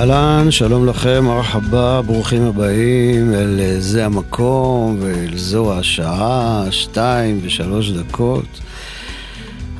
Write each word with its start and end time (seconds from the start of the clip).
אהלן, 0.00 0.50
שלום 0.50 0.86
לכם, 0.86 1.24
מרחבה, 1.24 2.02
ברוכים 2.02 2.42
הבאים 2.42 3.34
אל 3.34 3.60
זה 3.78 4.06
המקום 4.06 4.96
ואל 5.00 5.36
זו 5.36 5.78
השעה, 5.78 6.64
שתיים 6.70 7.40
ושלוש 7.42 7.90
דקות. 7.90 8.60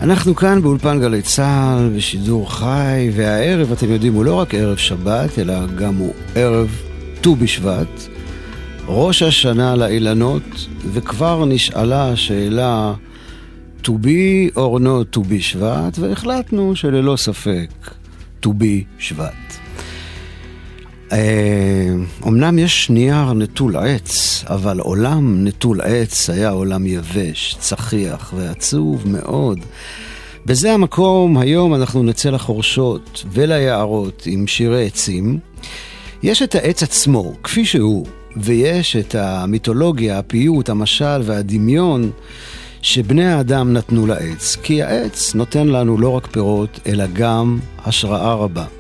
אנחנו 0.00 0.34
כאן 0.34 0.62
באולפן 0.62 1.00
גלי 1.00 1.22
צה"ל 1.22 1.96
בשידור 1.96 2.52
חי, 2.52 3.10
והערב, 3.16 3.72
אתם 3.72 3.90
יודעים, 3.90 4.14
הוא 4.14 4.24
לא 4.24 4.34
רק 4.34 4.54
ערב 4.54 4.76
שבת, 4.76 5.38
אלא 5.38 5.66
גם 5.66 5.94
הוא 5.96 6.14
ערב 6.34 6.68
ט"ו 7.20 7.36
בשבט, 7.36 8.08
ראש 8.86 9.22
השנה 9.22 9.76
לאילנות, 9.76 10.66
וכבר 10.92 11.44
נשאלה 11.44 12.12
השאלה 12.12 12.94
to 13.82 13.90
be 13.90 14.56
or 14.56 14.80
not 14.80 15.16
to 15.16 15.20
be 15.20 15.40
שבט, 15.40 15.98
והחלטנו 15.98 16.76
שללא 16.76 17.16
ספק 17.16 17.70
to 18.44 18.48
be 18.48 18.84
שבט. 18.98 19.59
אומנם 22.22 22.58
יש 22.58 22.90
נייר 22.90 23.32
נטול 23.32 23.76
עץ, 23.76 24.44
אבל 24.46 24.80
עולם 24.80 25.44
נטול 25.44 25.80
עץ 25.80 26.30
היה 26.30 26.50
עולם 26.50 26.86
יבש, 26.86 27.56
צחיח 27.58 28.34
ועצוב 28.36 29.08
מאוד. 29.08 29.58
בזה 30.46 30.72
המקום, 30.72 31.38
היום 31.38 31.74
אנחנו 31.74 32.02
נצא 32.02 32.30
לחורשות 32.30 33.24
וליערות 33.32 34.22
עם 34.26 34.46
שירי 34.46 34.86
עצים. 34.86 35.38
יש 36.22 36.42
את 36.42 36.54
העץ 36.54 36.82
עצמו, 36.82 37.32
כפי 37.42 37.64
שהוא, 37.64 38.06
ויש 38.36 38.96
את 38.96 39.14
המיתולוגיה, 39.14 40.18
הפיוט, 40.18 40.68
המשל 40.68 41.20
והדמיון 41.24 42.10
שבני 42.82 43.26
האדם 43.32 43.72
נתנו 43.72 44.06
לעץ. 44.06 44.56
כי 44.62 44.82
העץ 44.82 45.34
נותן 45.34 45.68
לנו 45.68 45.98
לא 45.98 46.08
רק 46.08 46.26
פירות, 46.26 46.80
אלא 46.86 47.04
גם 47.12 47.58
השראה 47.84 48.34
רבה. 48.34 48.79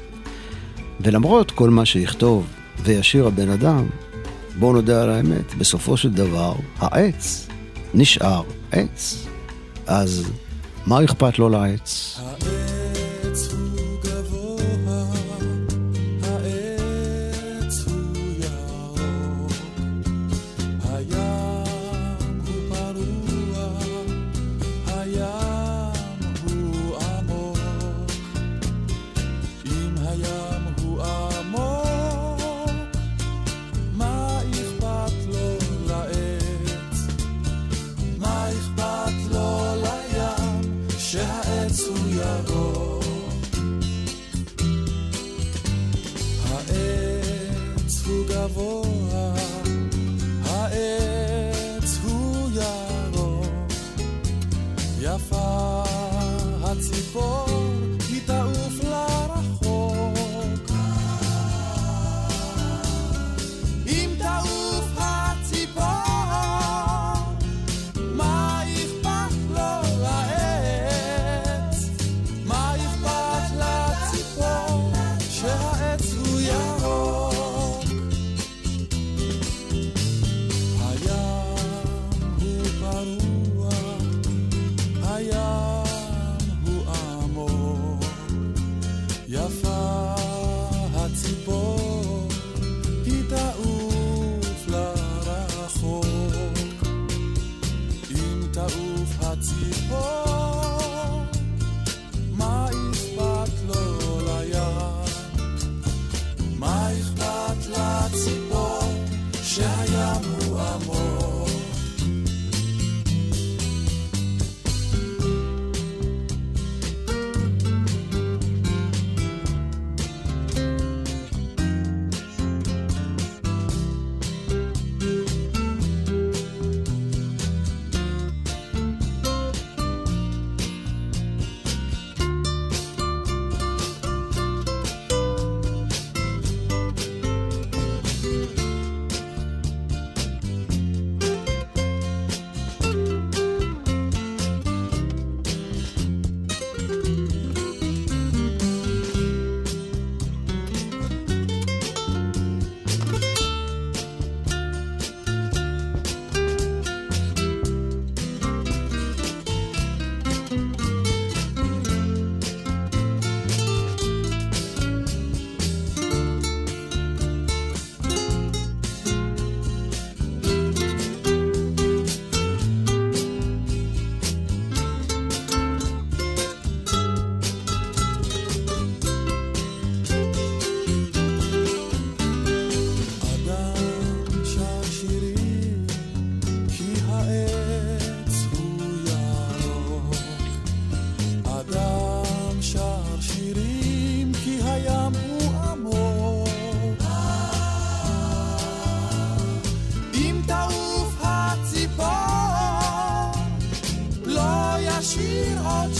ולמרות 1.02 1.50
כל 1.50 1.70
מה 1.70 1.84
שיכתוב 1.84 2.46
וישיר 2.82 3.26
הבן 3.26 3.50
אדם, 3.50 3.86
בואו 4.58 4.72
נודה 4.72 5.02
על 5.02 5.10
האמת, 5.10 5.54
בסופו 5.54 5.96
של 5.96 6.10
דבר, 6.10 6.54
העץ 6.78 7.48
נשאר 7.94 8.42
עץ. 8.72 9.26
אז 9.86 10.30
מה 10.86 11.04
אכפת 11.04 11.38
לו 11.38 11.48
לעץ? 11.48 12.20
העץ 12.22 12.59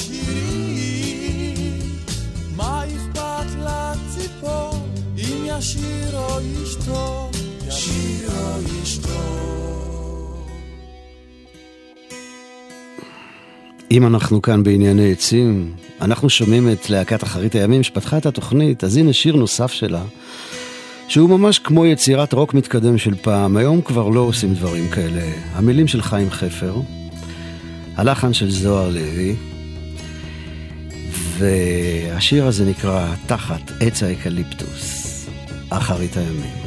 שירי, 0.00 1.54
מה 2.56 2.82
אכפת 2.84 3.46
לציפור, 3.58 4.88
אם 5.18 5.46
ישיר 5.46 6.16
או 6.16 6.40
ישתוק, 6.40 7.30
ישיר 7.68 8.30
או 8.30 8.82
ישתוק. 8.82 9.10
אם 13.90 14.06
אנחנו 14.06 14.42
כאן 14.42 14.62
בענייני 14.62 15.12
עצים, 15.12 15.72
אנחנו 16.00 16.30
שומעים 16.30 16.72
את 16.72 16.90
להקת 16.90 17.24
אחרית 17.24 17.54
הימים 17.54 17.82
שפתחה 17.82 18.18
את 18.18 18.26
התוכנית, 18.26 18.84
אז 18.84 18.96
הנה 18.96 19.12
שיר 19.12 19.36
נוסף 19.36 19.72
שלה, 19.72 20.02
שהוא 21.08 21.30
ממש 21.30 21.58
כמו 21.58 21.86
יצירת 21.86 22.32
רוק 22.32 22.54
מתקדם 22.54 22.98
של 22.98 23.14
פעם, 23.14 23.56
היום 23.56 23.82
כבר 23.82 24.08
לא 24.08 24.20
עושים 24.20 24.54
דברים 24.54 24.88
כאלה. 24.88 25.22
המילים 25.52 25.88
של 25.88 26.02
חיים 26.02 26.30
חפר, 26.30 26.74
הלחן 27.96 28.32
של 28.32 28.50
זוהר 28.50 28.90
לוי, 28.90 29.36
והשיר 31.40 32.46
הזה 32.46 32.64
נקרא 32.64 33.14
תחת 33.26 33.72
עץ 33.80 34.02
האקליפטוס, 34.02 35.26
אחרית 35.70 36.16
הימים. 36.16 36.59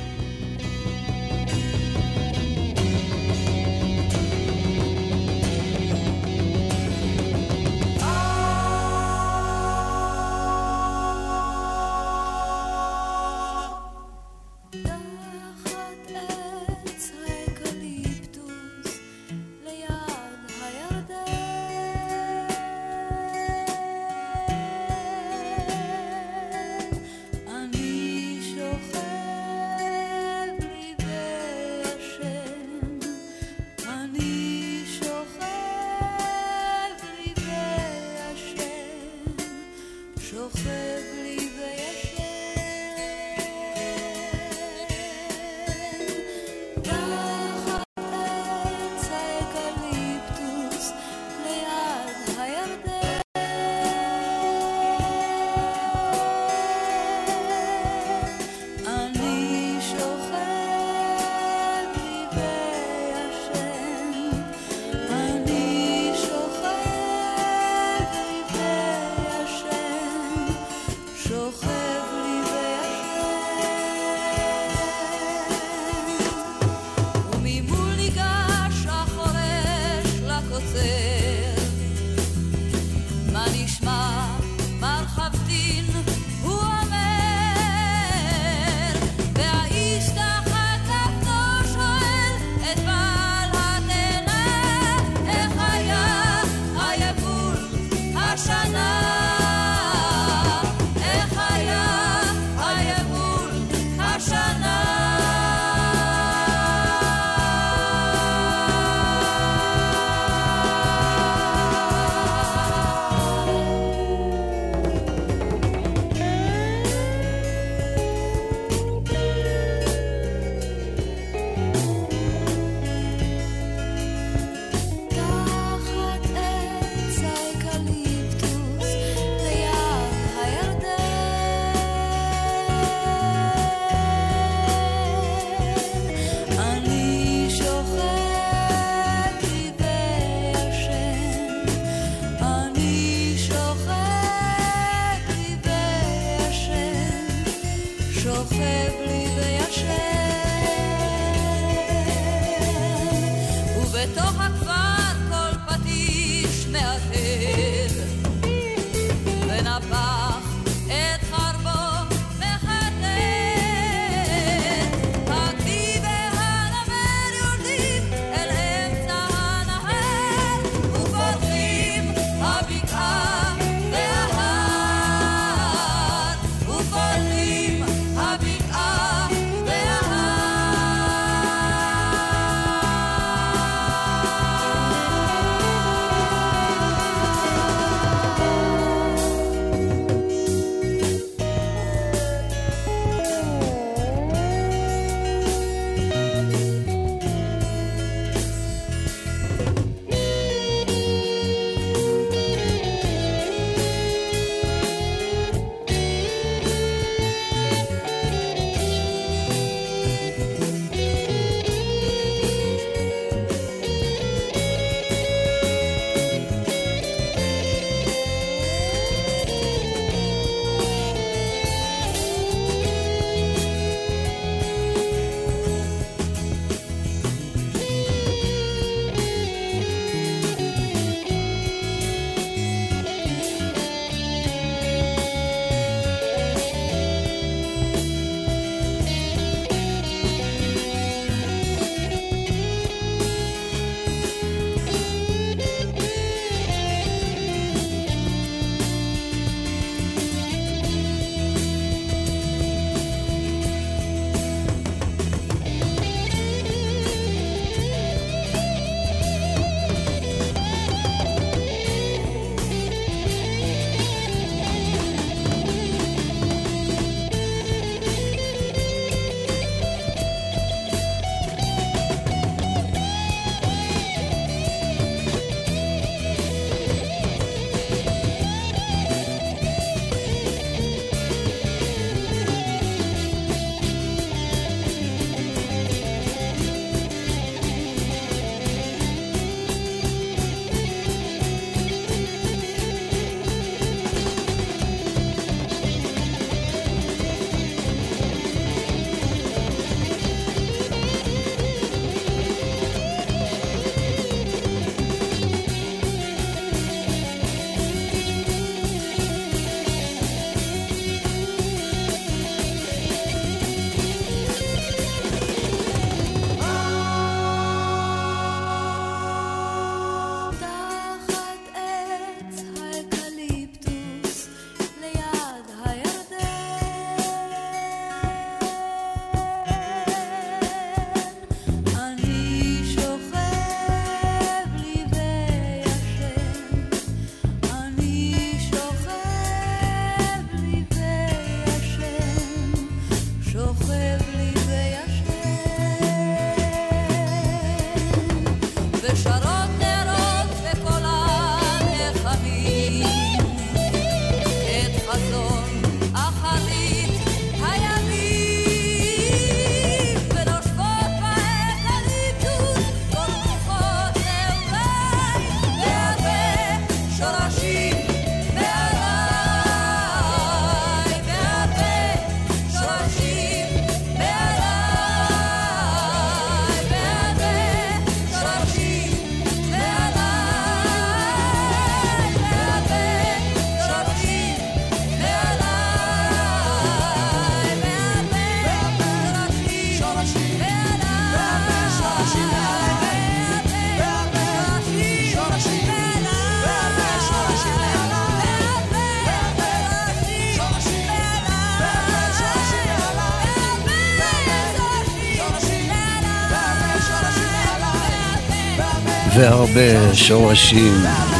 והרבה 409.43 410.15
שורשים 410.15 410.93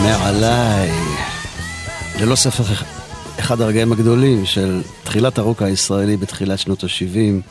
מעליי. 0.04 0.92
ללא 2.22 2.36
ספר 2.36 2.64
אחד 3.40 3.62
הרגעים 3.62 3.92
הגדולים 3.92 4.46
של 4.46 4.82
תחילת 5.04 5.38
הרוק 5.38 5.62
הישראלי 5.62 6.18
בתחילת 6.18 6.60
שנות 6.60 6.84
ה-70. 6.84 7.42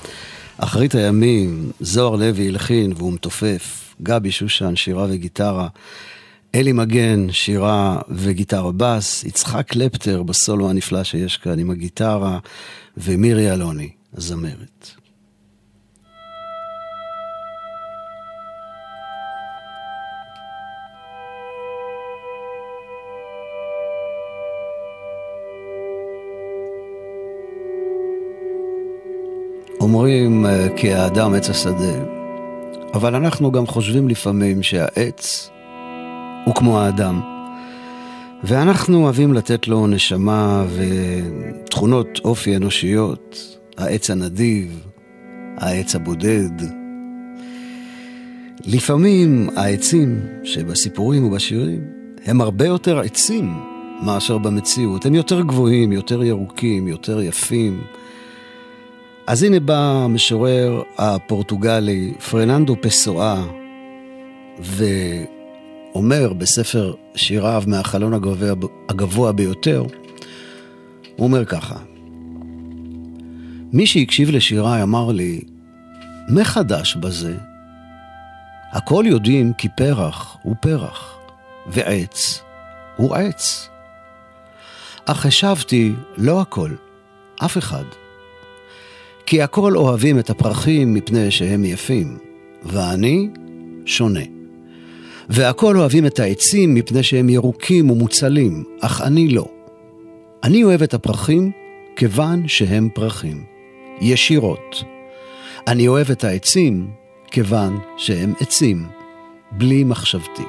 אחרית 0.58 0.94
הימים, 0.94 1.70
זוהר 1.80 2.16
לוי 2.16 2.48
הלחין 2.48 2.92
והוא 2.96 3.12
מתופף, 3.12 3.94
גבי 4.02 4.30
שושן, 4.30 4.76
שירה 4.76 5.06
וגיטרה, 5.10 5.68
אלי 6.54 6.72
מגן, 6.72 7.32
שירה 7.32 8.00
וגיטרה 8.08 8.72
בס, 8.76 9.24
יצחק 9.24 9.66
קלפטר 9.66 10.22
בסולו 10.22 10.70
הנפלא 10.70 11.04
שיש 11.04 11.36
כאן 11.36 11.58
עם 11.58 11.70
הגיטרה, 11.70 12.38
ומירי 12.96 13.52
אלוני, 13.52 13.90
הזמרת. 14.16 15.01
אומרים 29.94 30.46
אה, 30.46 30.68
כי 30.76 30.92
האדם 30.92 31.34
עץ 31.34 31.50
השדה, 31.50 32.04
אבל 32.94 33.14
אנחנו 33.14 33.52
גם 33.52 33.66
חושבים 33.66 34.08
לפעמים 34.08 34.62
שהעץ 34.62 35.50
הוא 36.44 36.54
כמו 36.54 36.80
האדם. 36.80 37.20
ואנחנו 38.44 39.02
אוהבים 39.02 39.34
לתת 39.34 39.68
לו 39.68 39.86
נשמה 39.86 40.64
ותכונות 40.76 42.20
אופי 42.24 42.56
אנושיות, 42.56 43.58
העץ 43.78 44.10
הנדיב, 44.10 44.86
העץ 45.56 45.94
הבודד. 45.94 46.50
לפעמים 48.64 49.48
העצים 49.56 50.20
שבסיפורים 50.44 51.24
ובשירים 51.24 51.80
הם 52.24 52.40
הרבה 52.40 52.66
יותר 52.66 52.98
עצים 52.98 53.54
מאשר 54.02 54.38
במציאות. 54.38 55.06
הם 55.06 55.14
יותר 55.14 55.40
גבוהים, 55.40 55.92
יותר 55.92 56.22
ירוקים, 56.22 56.88
יותר 56.88 57.22
יפים. 57.22 57.80
אז 59.26 59.42
הנה 59.42 59.60
בא 59.60 59.78
המשורר 59.78 60.82
הפורטוגלי 60.98 62.14
פרננדו 62.30 62.76
פסואה 62.80 63.44
ואומר 64.58 66.32
בספר 66.32 66.94
שיריו 67.14 67.62
מהחלון 67.66 68.14
הגבוה, 68.14 68.54
הגבוה 68.88 69.32
ביותר, 69.32 69.82
הוא 71.16 71.26
אומר 71.26 71.44
ככה: 71.44 71.76
מי 73.72 73.86
שהקשיב 73.86 74.30
לשיריי 74.30 74.82
אמר 74.82 75.12
לי, 75.12 75.40
מה 76.28 76.44
חדש 76.44 76.96
בזה? 76.96 77.36
הכל 78.72 79.04
יודעים 79.06 79.52
כי 79.58 79.68
פרח 79.76 80.36
הוא 80.42 80.54
פרח, 80.60 81.18
ועץ 81.66 82.42
הוא 82.96 83.14
עץ. 83.14 83.68
אך 85.06 85.26
השבתי, 85.26 85.92
לא 86.16 86.40
הכל, 86.40 86.70
אף 87.44 87.58
אחד. 87.58 87.84
כי 89.32 89.42
הכל 89.42 89.76
אוהבים 89.76 90.18
את 90.18 90.30
הפרחים 90.30 90.94
מפני 90.94 91.30
שהם 91.30 91.64
יפים, 91.64 92.18
ואני 92.62 93.28
שונה. 93.86 94.20
והכל 95.28 95.76
אוהבים 95.76 96.06
את 96.06 96.18
העצים 96.18 96.74
מפני 96.74 97.02
שהם 97.02 97.28
ירוקים 97.28 97.90
ומוצלים, 97.90 98.64
אך 98.80 99.00
אני 99.00 99.28
לא. 99.28 99.44
אני 100.44 100.64
אוהב 100.64 100.82
את 100.82 100.94
הפרחים 100.94 101.50
כיוון 101.96 102.48
שהם 102.48 102.88
פרחים, 102.94 103.44
ישירות. 104.00 104.84
אני 105.66 105.88
אוהב 105.88 106.10
את 106.10 106.24
העצים 106.24 106.90
כיוון 107.30 107.78
שהם 107.96 108.32
עצים, 108.40 108.86
בלי 109.52 109.84
מחשבתי. 109.84 110.44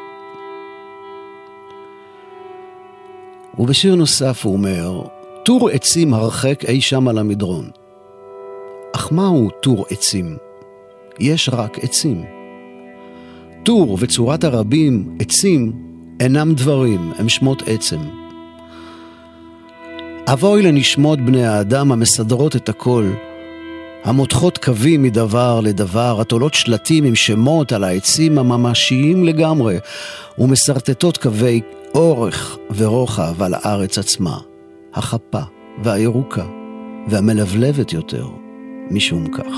ובשיר 3.59 3.95
נוסף 3.95 4.45
הוא 4.45 4.53
אומר, 4.53 5.01
טור 5.45 5.69
עצים 5.69 6.13
הרחק 6.13 6.65
אי 6.65 6.81
שם 6.81 7.07
על 7.07 7.17
המדרון. 7.17 7.82
אך 8.95 9.11
מהו 9.11 9.49
טור 9.61 9.85
עצים? 9.89 10.37
יש 11.19 11.49
רק 11.53 11.77
עצים. 11.83 12.23
טור 13.63 13.97
וצורת 13.99 14.43
הרבים, 14.43 15.17
עצים, 15.19 15.71
אינם 16.19 16.53
דברים, 16.53 17.11
הם 17.17 17.29
שמות 17.29 17.63
עצם. 17.65 17.99
אבוי 20.33 20.61
לנשמות 20.61 21.19
בני 21.21 21.45
האדם 21.45 21.91
המסדרות 21.91 22.55
את 22.55 22.69
הכל, 22.69 23.11
המותחות 24.03 24.57
קווים 24.57 25.03
מדבר 25.03 25.59
לדבר, 25.59 26.21
התולות 26.21 26.53
שלטים 26.53 27.03
עם 27.03 27.15
שמות 27.15 27.71
על 27.71 27.83
העצים 27.83 28.37
הממשיים 28.37 29.23
לגמרי, 29.23 29.77
ומסרטטות 30.37 31.17
קווי 31.17 31.61
אורך 31.95 32.57
ורוחב 32.75 33.43
על 33.43 33.53
הארץ 33.53 33.97
עצמה, 33.97 34.37
החפה 34.93 35.41
והירוקה 35.83 36.45
והמלבלבת 37.07 37.93
יותר. 37.93 38.42
משום 38.93 39.27
כך. 39.27 39.53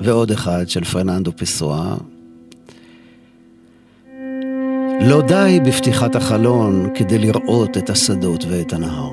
ועוד 0.00 0.30
אחד 0.30 0.68
של 0.68 0.84
פרננדו 0.84 1.32
פסואה. 1.36 1.96
לא 5.00 5.22
די 5.22 5.60
בפתיחת 5.66 6.16
החלון 6.16 6.88
כדי 6.94 7.18
לראות 7.18 7.76
את 7.76 7.90
השדות 7.90 8.44
ואת 8.48 8.72
הנהר. 8.72 9.12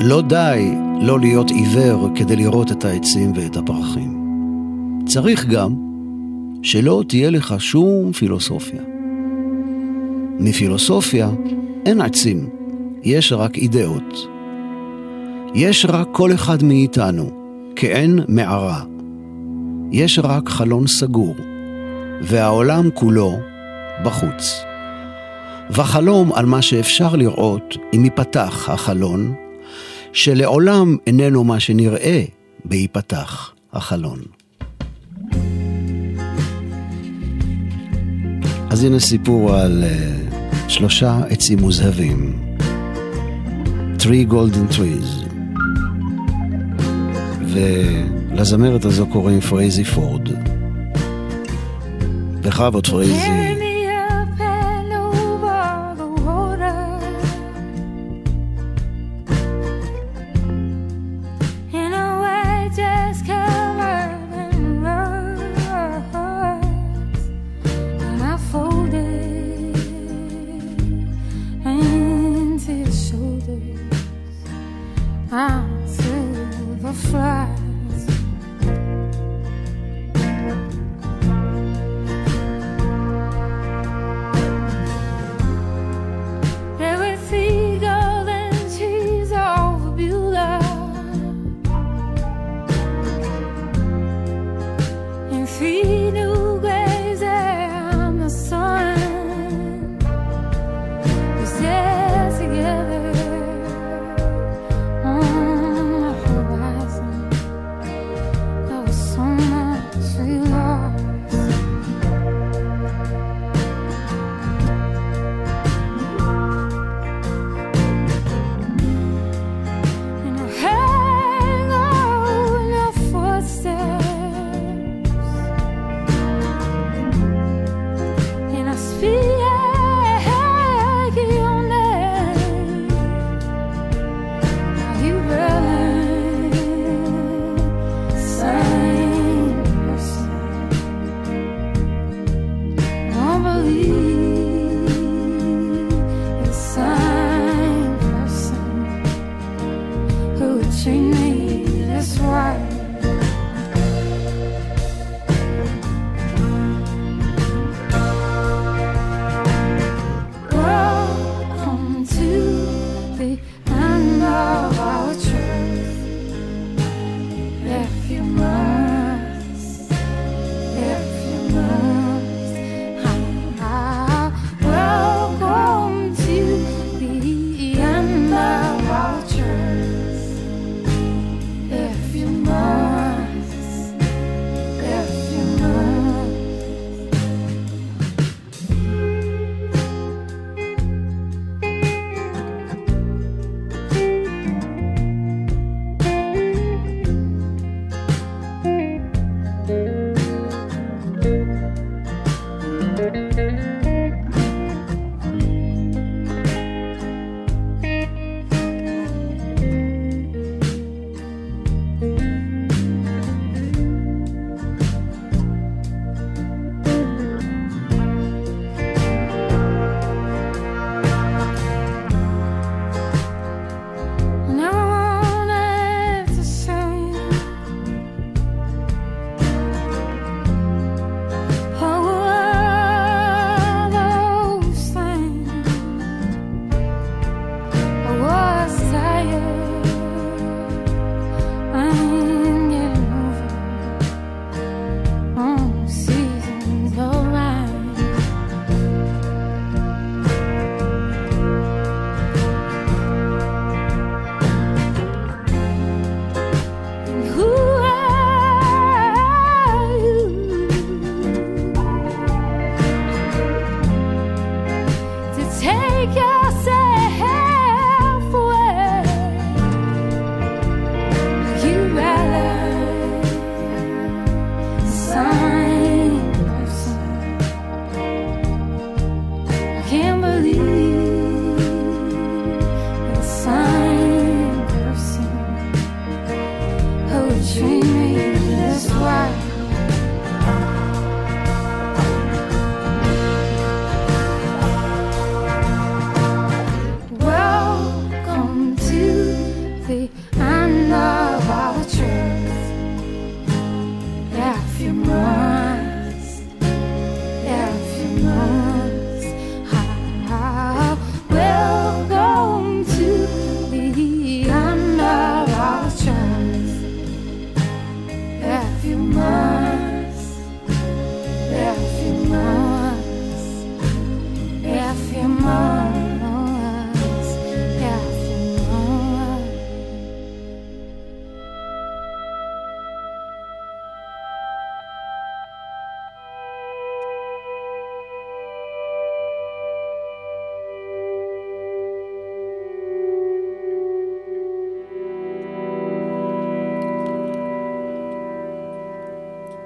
לא 0.00 0.22
די 0.22 0.74
לא 1.00 1.20
להיות 1.20 1.50
עיוור 1.50 2.08
כדי 2.14 2.36
לראות 2.36 2.72
את 2.72 2.84
העצים 2.84 3.32
ואת 3.36 3.56
הפרחים. 3.56 4.24
צריך 5.06 5.46
גם 5.46 5.74
שלא 6.62 7.02
תהיה 7.08 7.30
לך 7.30 7.54
שום 7.58 8.12
פילוסופיה. 8.12 8.93
מפילוסופיה 10.38 11.30
אין 11.86 12.00
עצים, 12.00 12.48
יש 13.02 13.32
רק 13.32 13.56
אידאות. 13.56 14.28
יש 15.54 15.86
רק 15.88 16.08
כל 16.12 16.34
אחד 16.34 16.62
מאיתנו, 16.62 17.30
כאין 17.76 18.18
מערה. 18.28 18.82
יש 19.92 20.18
רק 20.22 20.48
חלון 20.48 20.86
סגור, 20.86 21.34
והעולם 22.22 22.88
כולו 22.94 23.38
בחוץ. 24.04 24.64
וחלום 25.70 26.32
על 26.32 26.46
מה 26.46 26.62
שאפשר 26.62 27.16
לראות 27.16 27.76
אם 27.94 28.04
ייפתח 28.04 28.68
החלון, 28.68 29.34
שלעולם 30.12 30.96
איננו 31.06 31.44
מה 31.44 31.60
שנראה 31.60 32.24
בהיפתח 32.64 33.52
החלון. 33.72 34.18
אז 38.70 38.84
הנה 38.84 39.00
סיפור 39.00 39.54
על 39.54 39.84
uh, 39.84 40.23
שלושה 40.68 41.20
עצים 41.28 41.58
מוזהבים. 41.58 42.38
Three 43.98 44.30
Golden 44.30 44.74
Trees. 44.74 45.28
ולזמרת 47.40 48.84
הזו 48.84 49.06
קוראים 49.06 49.40
פרייזי 49.40 49.84
פורד. 49.84 50.28
בכבוד 52.42 52.86
פרייזי. 52.86 53.63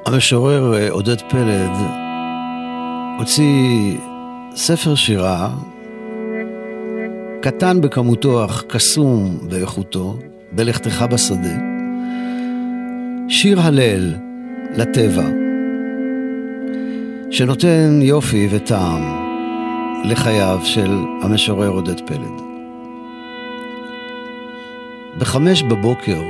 המשורר 0.09 0.75
אה, 0.75 0.91
עודד 0.91 1.21
פלד 1.21 1.71
הוציא 3.19 3.97
ספר 4.55 4.95
שירה, 4.95 5.51
קטן 7.43 7.81
בכמותו 7.81 8.45
אך 8.45 8.65
קסום 8.69 9.39
באיכותו, 9.51 10.19
בלכתך 10.53 11.05
בשדה. 11.11 11.57
שיר 13.29 13.61
הלל 13.61 14.15
לטבע, 14.77 15.29
שנותן 17.31 18.01
יופי 18.03 18.49
וטעם 18.51 19.03
לחייו 20.05 20.61
של 20.63 20.91
המשורר 21.23 21.69
עודד 21.69 22.01
פלד. 22.07 22.41
בחמש 25.19 25.63
בבוקר 25.63 26.23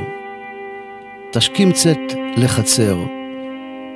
תשכים 1.32 1.72
צאת 1.72 2.12
לחצר, 2.36 3.17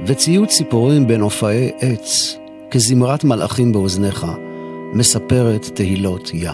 וציוץ 0.07 0.51
ציפורים 0.51 1.07
בין 1.07 1.21
הופעי 1.21 1.71
עץ, 1.81 2.37
כזמרת 2.71 3.25
מלאכים 3.25 3.73
באוזניך, 3.73 4.27
מספרת 4.93 5.71
תהילות 5.75 6.31
יה. 6.35 6.53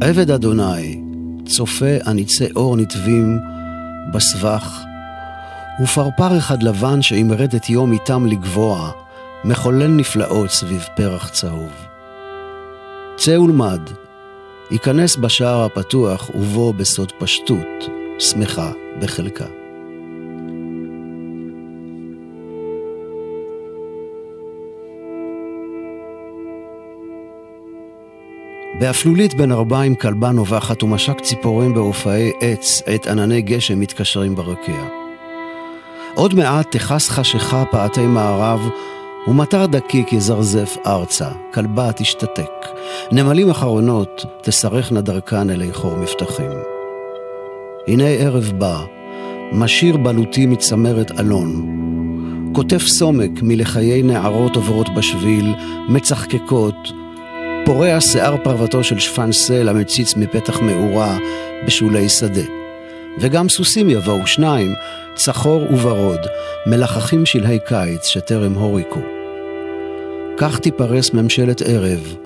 עבד 0.00 0.30
אדוני, 0.30 1.02
צופה 1.46 1.94
הניצי 2.04 2.44
אור 2.56 2.76
נתבים 2.76 3.38
בסבך, 4.12 4.82
ופרפר 5.82 6.38
אחד 6.38 6.62
לבן 6.62 7.02
את 7.54 7.70
יום 7.70 7.92
איתם 7.92 8.26
לגבוה, 8.26 8.90
מחולל 9.44 9.86
נפלאות 9.86 10.50
סביב 10.50 10.84
פרח 10.96 11.28
צהוב. 11.28 11.72
צא 13.16 13.38
ולמד, 13.38 13.80
ייכנס 14.70 15.16
בשער 15.16 15.64
הפתוח 15.64 16.30
ובו 16.34 16.72
בסוד 16.72 17.12
פשטות, 17.18 17.88
שמחה 18.18 18.72
בחלקה. 19.00 19.65
באפלולית 28.78 29.34
בין 29.34 29.52
ארבעים 29.52 29.94
כלבה 29.94 30.30
נובחת 30.30 30.82
ומשק 30.82 31.20
ציפורים 31.20 31.74
באופאי 31.74 32.32
עץ 32.40 32.82
עת 32.86 33.06
ענני 33.06 33.42
גשם 33.42 33.80
מתקשרים 33.80 34.34
ברקיע. 34.34 34.84
עוד 36.14 36.34
מעט 36.34 36.76
תכס 36.76 37.10
חשיכה 37.10 37.64
פעתי 37.70 38.06
מערב 38.06 38.68
ומטר 39.28 39.66
דקיק 39.66 40.12
יזרזף 40.12 40.76
ארצה, 40.86 41.28
כלבה 41.54 41.92
תשתתק, 41.92 42.50
נמלים 43.12 43.50
אחרונות 43.50 44.24
תסרכנה 44.42 45.00
דרכן 45.00 45.50
אלי 45.50 45.72
חור 45.72 45.96
מבטחים. 45.96 46.50
הנה 47.88 48.08
ערב 48.08 48.52
בא, 48.58 48.84
משיר 49.52 49.96
בלוטי 49.96 50.46
מצמרת 50.46 51.20
אלון, 51.20 51.66
כותב 52.52 52.78
סומק 52.78 53.30
מלחיי 53.42 54.02
נערות 54.02 54.56
עוברות 54.56 54.94
בשביל, 54.94 55.54
מצחקקות, 55.88 56.92
פורע 57.66 58.00
שיער 58.00 58.36
פרוותו 58.36 58.84
של 58.84 58.98
שפן 58.98 59.32
סלע 59.32 59.72
מציץ 59.72 60.16
מפתח 60.16 60.60
מאורה 60.60 61.18
בשולי 61.66 62.08
שדה. 62.08 62.42
וגם 63.20 63.48
סוסים 63.48 63.90
יבואו, 63.90 64.26
שניים, 64.26 64.74
צחור 65.14 65.72
וברוד, 65.72 66.20
מלחכים 66.66 67.26
שלהי 67.26 67.58
קיץ 67.66 68.06
שטרם 68.06 68.52
הוריקו. 68.54 69.00
כך 70.36 70.58
תיפרס 70.58 71.12
ממשלת 71.12 71.62
ערב, 71.62 72.16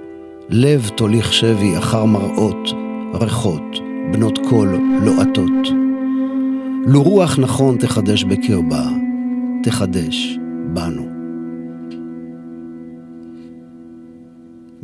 לב 0.49 0.91
תוליך 0.97 1.33
שבי 1.33 1.79
אחר 1.79 2.05
מראות, 2.05 2.69
ריחות, 3.15 3.77
בנות 4.13 4.39
קול 4.49 4.79
לוהטות. 5.05 5.69
לו 6.87 7.03
רוח 7.03 7.39
נכון 7.39 7.77
תחדש 7.79 8.25
בקרבה, 8.25 8.85
תחדש 9.63 10.39
בנו. 10.73 11.20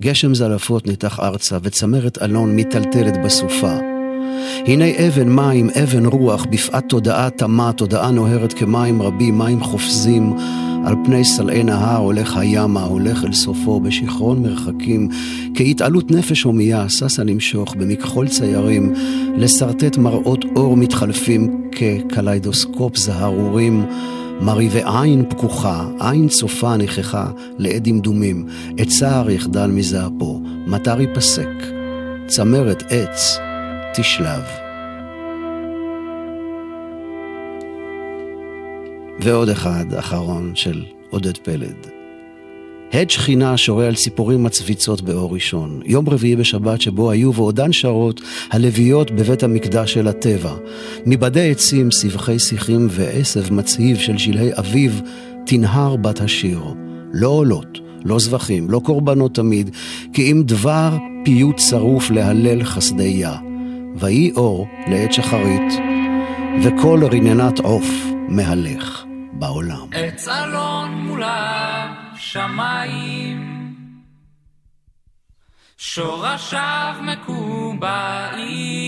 גשם 0.01 0.35
זלפות 0.35 0.87
ניתח 0.87 1.21
ארצה, 1.21 1.59
וצמרת 1.63 2.23
אלון 2.23 2.55
מיטלטלת 2.57 3.15
בסופה. 3.25 3.77
הנה 4.67 4.85
אבן 5.07 5.29
מים, 5.29 5.71
אבן 5.83 6.07
רוח, 6.07 6.47
בפאת 6.51 6.85
תודעה 6.89 7.31
תמה, 7.31 7.73
תודעה 7.73 8.11
נוהרת 8.11 8.53
כמים 8.53 9.03
רבים, 9.03 9.39
מים 9.39 9.63
חופזים, 9.63 10.37
על 10.87 10.95
פני 11.05 11.25
סלעי 11.25 11.65
נהר 11.65 11.97
הולך 11.97 12.37
הימה, 12.37 12.83
הולך 12.83 13.25
אל 13.25 13.33
סופו, 13.33 13.81
בשיכרון 13.81 14.43
מרחקים, 14.43 15.09
כהתעלות 15.55 16.11
נפש 16.11 16.43
הומייה, 16.43 16.89
ששה 16.89 17.25
למשוך, 17.25 17.75
במכחול 17.75 18.29
ציירים, 18.29 18.93
לשרטט 19.37 19.99
מראות 19.99 20.45
אור 20.57 20.77
מתחלפים 20.77 21.71
כקליידוסקופ 21.73 22.97
זהרורים. 22.97 23.87
מרהיבי 24.41 24.83
עין 24.85 25.31
פקוחה, 25.31 25.89
עין 26.01 26.29
צופה 26.29 26.77
נכחה 26.77 27.31
לעד 27.59 27.85
דמדומים, 27.85 28.47
את 28.83 28.89
צער 28.89 29.31
יחדל 29.31 29.67
מזעפו, 29.67 30.41
מטר 30.67 31.01
ייפסק, 31.01 31.49
צמרת 32.27 32.83
עץ 32.91 33.39
תשלב. 33.95 34.43
ועוד 39.21 39.49
אחד 39.49 39.95
אחרון 39.95 40.53
של 40.55 40.85
עודד 41.11 41.37
פלד. 41.37 41.96
הד 42.97 43.11
שכינה 43.11 43.57
שורה 43.57 43.87
על 43.87 43.95
ציפורים 43.95 44.43
מצביצות 44.43 45.01
באור 45.01 45.35
ראשון. 45.35 45.81
יום 45.85 46.09
רביעי 46.09 46.37
בשבת 46.37 46.81
שבו 46.81 47.11
היו 47.11 47.35
ועודן 47.35 47.73
שרות 47.73 48.21
הלוויות 48.51 49.11
בבית 49.11 49.43
המקדש 49.43 49.93
של 49.93 50.09
הטבע. 50.09 50.55
מבדי 51.07 51.51
עצים, 51.51 51.91
סבכי 51.91 52.39
שיחים 52.39 52.87
ועשב 52.91 53.55
מצהיב 53.55 53.97
של 53.97 54.19
שלהי 54.19 54.51
אביב, 54.59 55.03
תנהר 55.47 55.97
בת 55.97 56.21
השיר. 56.21 56.61
לא 57.13 57.29
עולות, 57.29 57.79
לא 58.05 58.19
זבחים, 58.19 58.71
לא 58.71 58.81
קורבנות 58.85 59.35
תמיד, 59.35 59.71
כי 60.13 60.33
אם 60.33 60.43
דבר 60.47 60.97
פיוט 61.25 61.59
שרוף 61.59 62.11
להלל 62.11 62.65
חסדי 62.65 63.03
יה. 63.03 63.37
ויהי 63.97 64.33
אור 64.37 64.67
לעת 64.91 65.13
שחרית, 65.13 65.73
וכל 66.63 67.01
רננת 67.13 67.59
עוף 67.59 68.07
מהלך 68.29 69.05
בעולם. 69.33 69.87
עץ 69.93 70.29
אלון 70.29 70.91
מול 70.91 71.23
השמיים, 72.27 73.75
שורשיו 75.79 76.95
מקובעים. 77.03 78.86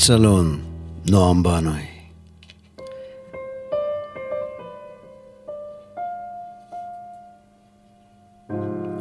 עץ 0.00 0.10
אלון, 0.10 0.60
נועם 1.10 1.42
בנאי. 1.42 1.82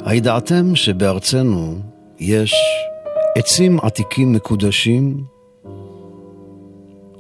הידעתם 0.06 0.76
שבארצנו 0.76 1.76
יש 2.20 2.56
עצים 3.38 3.80
עתיקים 3.80 4.32
מקודשים? 4.34 5.24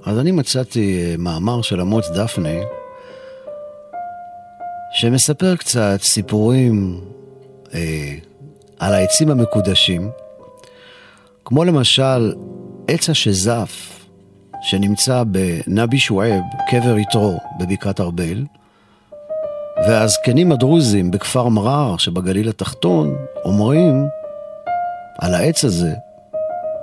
אז 0.05 0.19
אני 0.19 0.31
מצאתי 0.31 1.03
אה, 1.03 1.15
מאמר 1.17 1.61
של 1.61 1.81
אמוץ 1.81 2.05
דפני, 2.09 2.59
שמספר 4.93 5.55
קצת 5.55 5.97
סיפורים 6.01 7.01
אה, 7.73 8.15
על 8.79 8.93
העצים 8.93 9.29
המקודשים, 9.29 10.09
כמו 11.45 11.63
למשל 11.63 12.33
עץ 12.89 13.09
השזף, 13.09 14.05
שנמצא 14.61 15.23
בנבי 15.23 15.99
שועב, 15.99 16.41
קבר 16.69 16.97
יתרו 16.97 17.37
בבקעת 17.59 17.99
ארבל, 17.99 18.45
והזקנים 19.87 20.51
הדרוזים 20.51 21.11
בכפר 21.11 21.47
מרר 21.47 21.97
שבגליל 21.97 22.49
התחתון 22.49 23.15
אומרים 23.45 24.07
על 25.19 25.33
העץ 25.33 25.65
הזה 25.65 25.93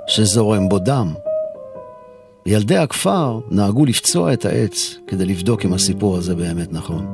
שזורם 0.07 0.69
בו 0.69 0.79
דם. 0.79 1.13
ילדי 2.45 2.77
הכפר 2.77 3.39
נהגו 3.51 3.85
לפצוע 3.85 4.33
את 4.33 4.45
העץ 4.45 4.95
כדי 5.07 5.25
לבדוק 5.25 5.65
אם 5.65 5.73
הסיפור 5.73 6.17
הזה 6.17 6.35
באמת 6.35 6.73
נכון. 6.73 7.05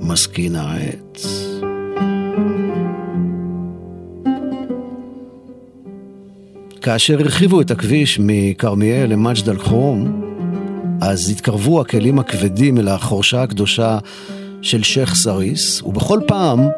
מסכין 0.00 0.56
העץ. 0.56 1.26
כאשר 6.86 7.20
הרחיבו 7.20 7.60
את 7.60 7.70
הכביש 7.70 8.20
מכרמיאל 8.22 9.12
למג'ד 9.12 9.48
אל-כרום, 9.48 10.22
אז 11.00 11.30
התקרבו 11.30 11.80
הכלים 11.80 12.18
הכבדים 12.18 12.78
אל 12.78 12.88
החורשה 12.88 13.42
הקדושה 13.42 13.98
של 14.62 14.82
שייח' 14.82 15.14
סריס, 15.14 15.82
ובכל 15.82 16.20
פעם 16.26 16.68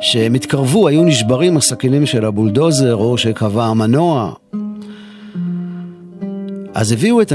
שהם 0.00 0.34
התקרבו 0.34 0.88
היו 0.88 1.04
נשברים 1.04 1.56
הסכינים 1.56 2.06
של 2.06 2.24
הבולדוזר 2.24 2.94
או 2.94 3.18
שקבע 3.18 3.64
המנוע. 3.64 4.32
אז 6.74 6.92
הביאו 6.92 7.22
את 7.22 7.32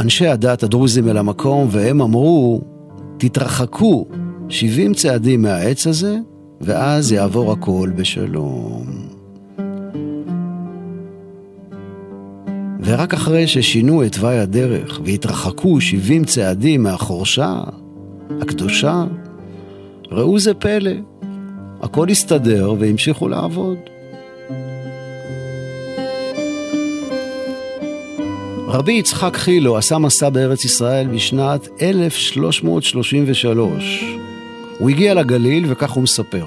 אנשי 0.00 0.26
הדת 0.26 0.62
הדרוזים 0.62 1.08
אל 1.08 1.16
המקום 1.16 1.68
והם 1.70 2.00
אמרו, 2.00 2.60
תתרחקו 3.18 4.06
70 4.48 4.94
צעדים 4.94 5.42
מהעץ 5.42 5.86
הזה 5.86 6.16
ואז 6.60 7.12
יעבור 7.12 7.52
הכל 7.52 7.90
בשלום. 7.96 9.15
ורק 12.84 13.14
אחרי 13.14 13.46
ששינו 13.46 14.04
את 14.04 14.12
תוואי 14.12 14.38
הדרך 14.38 15.00
והתרחקו 15.04 15.80
70 15.80 16.24
צעדים 16.24 16.82
מהחורשה 16.82 17.60
הקדושה, 18.40 19.04
ראו 20.10 20.38
זה 20.38 20.54
פלא, 20.54 20.90
הכל 21.82 22.08
הסתדר 22.08 22.74
והמשיכו 22.78 23.28
לעבוד. 23.28 23.76
רבי 28.68 28.92
יצחק 28.92 29.36
חילו 29.36 29.76
עשה 29.76 29.98
מסע 29.98 30.28
בארץ 30.28 30.64
ישראל 30.64 31.06
בשנת 31.06 31.68
1333. 31.82 34.04
הוא 34.78 34.90
הגיע 34.90 35.14
לגליל 35.14 35.64
וכך 35.68 35.90
הוא 35.90 36.02
מספר. 36.02 36.46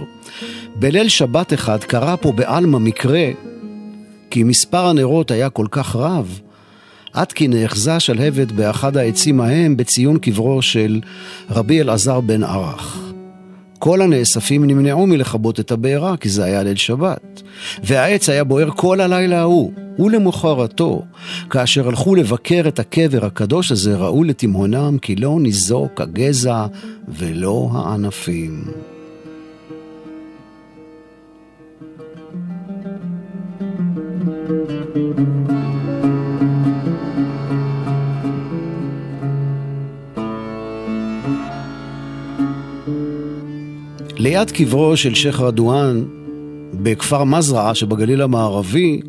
בליל 0.76 1.10
שבת 1.10 1.54
אחד 1.54 1.84
קרה 1.84 2.18
פה 2.18 2.32
בעלמא 2.32 2.80
מקרה 2.80 3.30
כי 4.30 4.44
מספר 4.44 4.86
הנרות 4.86 5.32
היה 5.32 5.50
כל 5.50 5.66
כך 5.72 5.96
רב, 5.96 6.40
עד 7.14 7.32
כי 7.32 7.48
נאחזה 7.48 8.00
שלהבת 8.00 8.52
באחד 8.52 8.98
העצים 8.98 9.42
ההם 9.42 9.78
בציון 9.78 10.18
קברו 10.18 10.62
של 10.62 11.02
רבי 11.50 11.82
אלעזר 11.82 12.20
בן 12.22 12.44
ערך. 12.44 13.12
כל 13.80 14.02
הנאספים 14.02 14.66
נמנעו 14.66 15.08
מלכבות 15.08 15.60
את 15.60 15.72
הבעירה, 15.72 16.18
כי 16.18 16.30
זה 16.30 16.44
היה 16.44 16.64
ליל 16.64 16.76
שבת. 16.76 17.42
והעץ 17.84 18.30
היה 18.30 18.44
בוער 18.44 18.70
כל 18.76 19.02
הלילה 19.02 19.40
ההוא, 19.40 19.72
ולמחרתו, 20.00 21.02
כאשר 21.50 21.88
הלכו 21.88 22.16
לבקר 22.16 22.64
את 22.68 22.80
הקבר 22.80 23.26
הקדוש 23.26 23.72
הזה, 23.72 23.96
ראו 23.96 24.24
לתימהונם 24.24 24.98
כי 25.02 25.16
לא 25.16 25.38
ניזוק 25.40 26.02
הגזע 26.02 26.66
ולא 27.08 27.70
הענפים. 27.74 28.64
ליד 44.18 44.52
קברו 44.52 44.98
של 44.98 45.16
שייח' 45.16 45.40
רדואן 45.40 46.04
בכפר 46.74 47.24
מזרעה 47.24 47.76
שבגליל 47.76 48.22
המערבי 48.22 49.02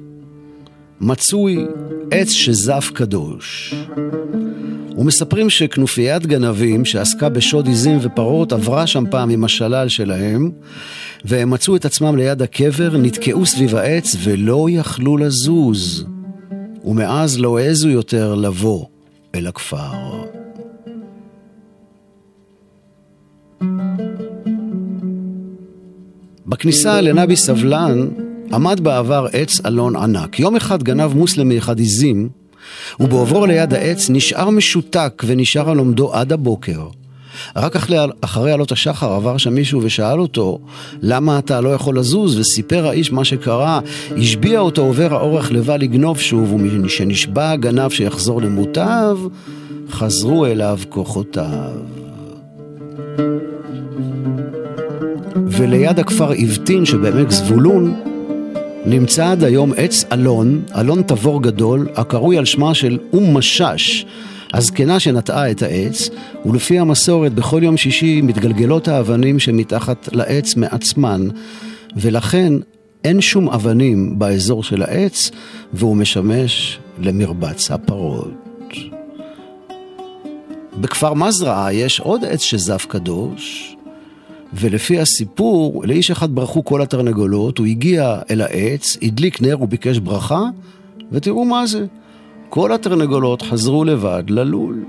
מצוי 1.01 1.67
עץ 2.11 2.31
שזף 2.31 2.91
קדוש. 2.95 3.75
ומספרים 4.99 5.51
שכנופיית 5.51 6.27
גנבים 6.27 6.85
שעסקה 6.85 7.29
בשוד 7.29 7.67
עיזים 7.67 7.99
ופרות 8.03 8.53
עברה 8.53 8.87
שם 8.87 9.05
פעם 9.11 9.31
עם 9.31 9.45
השלל 9.45 9.89
שלהם 9.89 10.51
והם 11.25 11.51
מצאו 11.51 11.77
את 11.77 11.85
עצמם 11.85 12.17
ליד 12.17 12.43
הקבר, 12.43 12.97
נתקעו 12.97 13.47
סביב 13.47 13.77
העץ 13.77 14.17
ולא 14.23 14.67
יכלו 14.71 15.17
לזוז. 15.17 16.05
ומאז 16.85 17.39
לא 17.39 17.59
העזו 17.59 17.89
יותר 17.89 18.35
לבוא 18.35 18.87
אל 19.35 19.47
הכפר. 19.47 20.21
בכניסה 26.47 27.01
לנבי 27.01 27.37
סבלן 27.37 28.09
עמד 28.53 28.81
בעבר 28.81 29.27
עץ 29.33 29.67
אלון 29.67 29.97
ענק. 29.97 30.41
יום 30.41 30.57
אחד 30.57 30.83
גנב 30.83 31.15
מוסלמי 31.15 31.59
אחד 31.59 31.79
עיזים, 31.79 32.29
ובעוברו 33.01 33.47
ליד 33.47 33.75
העץ 33.75 34.11
נשאר 34.11 34.51
משותק 34.51 35.23
ונשאר 35.27 35.71
על 35.71 35.79
עומדו 35.79 36.15
עד 36.15 36.33
הבוקר. 36.33 36.89
רק 37.57 37.77
אחרי, 37.77 37.99
אחרי 38.21 38.53
עלות 38.53 38.73
השחר 38.73 39.13
עבר 39.13 39.37
שם 39.37 39.55
מישהו 39.55 39.81
ושאל 39.85 40.21
אותו 40.21 40.59
למה 41.03 41.39
אתה 41.39 41.61
לא 41.61 41.69
יכול 41.69 41.99
לזוז? 41.99 42.39
וסיפר 42.39 42.87
האיש 42.87 43.13
מה 43.13 43.25
שקרה. 43.25 43.81
השביע 44.19 44.61
אותו 44.61 44.83
עובר 44.83 45.15
האורך 45.15 45.53
לבא 45.53 45.77
לגנוב 45.77 46.21
שוב 46.21 46.53
ומשנשבע 46.53 47.51
הגנב 47.51 47.91
שיחזור 47.91 48.43
למוטב 48.43 49.19
חזרו 49.91 50.47
אליו 50.47 50.79
כוחותיו. 50.89 51.73
וליד 55.47 55.99
הכפר 55.99 56.33
אבטין 56.33 56.85
שבעמק 56.85 57.31
זבולון 57.31 57.95
נמצא 58.87 59.31
עד 59.31 59.45
היום 59.45 59.73
עץ 59.77 60.05
אלון, 60.13 60.63
אלון 60.79 61.03
תבור 61.03 61.43
גדול, 61.43 61.89
הקרוי 61.97 62.39
על 62.39 62.45
שמה 62.45 62.75
של 62.75 62.99
אום 63.13 63.37
משש, 63.37 64.07
הזקנה 64.55 65.01
שנטעה 65.01 65.51
את 65.51 65.63
העץ, 65.63 66.09
ולפי 66.47 66.79
המסורת 66.79 67.35
בכל 67.35 67.61
יום 67.63 67.77
שישי 67.77 68.21
מתגלגלות 68.21 68.89
האבנים 68.89 69.39
שמתחת 69.39 70.09
לעץ 70.13 70.57
מעצמן, 70.57 71.29
ולכן 71.97 72.53
אין 73.05 73.21
שום 73.21 73.49
אבנים 73.49 74.19
באזור 74.19 74.63
של 74.63 74.83
העץ, 74.83 75.31
והוא 75.73 75.97
משמש 75.97 76.79
למרבץ 76.99 77.71
הפרות. 77.71 78.35
בכפר 80.81 81.15
מזרעה 81.15 81.73
יש 81.73 82.01
עוד 82.01 82.25
עץ 82.25 82.41
שזף 82.41 82.87
קדוש, 82.89 83.77
ולפי 84.55 85.01
הסיפור, 85.01 85.83
לאיש 85.87 86.11
אחד 86.11 86.35
ברחו 86.35 86.65
כל 86.65 86.83
התרנגולות, 86.83 87.59
הוא 87.59 87.67
הגיע 87.67 88.19
אל 88.31 88.41
העץ, 88.41 88.97
הדליק 89.03 89.43
נר 89.43 89.63
וביקש 89.63 89.99
ברכה, 89.99 90.43
ותראו 91.13 91.45
מה 91.45 91.67
זה. 91.67 91.87
כל 92.51 92.73
התרנגולות 92.73 93.43
חזרו 93.43 93.85
לבד 93.85 94.23
ללול. 94.29 94.85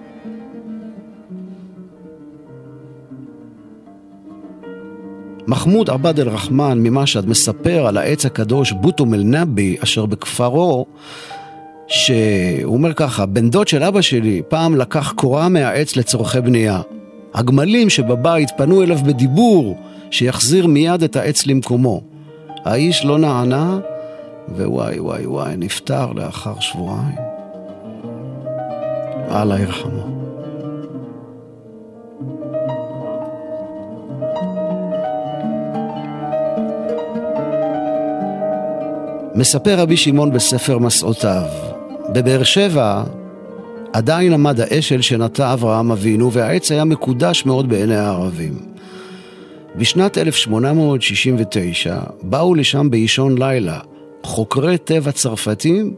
מחמוד 5.48 5.90
עבד 5.90 6.20
אל-רחמן 6.20 6.80
ממשהד 6.80 7.30
מספר 7.30 7.88
על 7.88 7.98
העץ 7.98 8.26
הקדוש 8.26 8.72
בוטום 8.72 9.14
אל-נבי 9.14 9.78
אשר 9.84 10.06
בכפרו 10.06 10.86
שהוא 11.88 12.74
אומר 12.74 12.94
ככה, 12.94 13.26
בן 13.26 13.50
דוד 13.50 13.68
של 13.68 13.84
אבא 13.84 14.02
שלי 14.02 14.42
פעם 14.48 14.76
לקח 14.76 15.12
קורה 15.12 15.50
מהעץ 15.50 15.96
לצורכי 15.96 16.42
בנייה. 16.42 16.82
הגמלים 17.34 17.90
שבבית 17.90 18.50
פנו 18.58 18.84
אליו 18.84 18.98
בדיבור 18.98 19.78
שיחזיר 20.12 20.68
מיד 20.68 21.04
את 21.04 21.16
העץ 21.16 21.46
למקומו. 21.48 22.02
האיש 22.66 23.06
לא 23.06 23.18
נענה, 23.18 23.80
ווואי 24.50 25.00
וואי 25.00 25.26
וואי, 25.26 25.54
נפטר 25.58 26.12
לאחר 26.12 26.60
שבועיים. 26.60 27.31
אללה 29.32 29.60
ירחמו. 29.60 30.22
מספר 39.36 39.80
רבי 39.80 39.98
שמעון 39.98 40.32
בספר 40.32 40.78
מסעותיו, 40.78 41.48
בבאר 42.14 42.44
שבע 42.44 43.04
עדיין 43.94 44.34
עמד 44.34 44.60
האשל 44.60 45.02
שנטע 45.02 45.54
אברהם 45.54 45.92
אבינו 45.92 46.32
והעץ 46.32 46.72
היה 46.72 46.86
מקודש 46.86 47.46
מאוד 47.46 47.70
בעיני 47.70 47.96
הערבים. 47.96 48.54
בשנת 49.76 50.18
1869 50.18 52.00
באו 52.24 52.56
לשם 52.56 52.90
באישון 52.90 53.38
לילה 53.38 53.80
חוקרי 54.24 54.78
טבע 54.78 55.12
צרפתים 55.12 55.96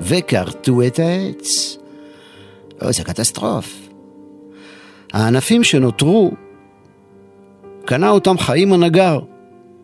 וכרתו 0.00 0.82
את 0.86 0.98
העץ. 0.98 1.78
או, 2.82 2.92
זה 2.92 3.04
קטסטרוף. 3.04 3.88
הענפים 5.12 5.64
שנותרו, 5.64 6.30
קנה 7.84 8.10
אותם 8.10 8.38
חיים 8.38 8.72
הנגר 8.72 9.18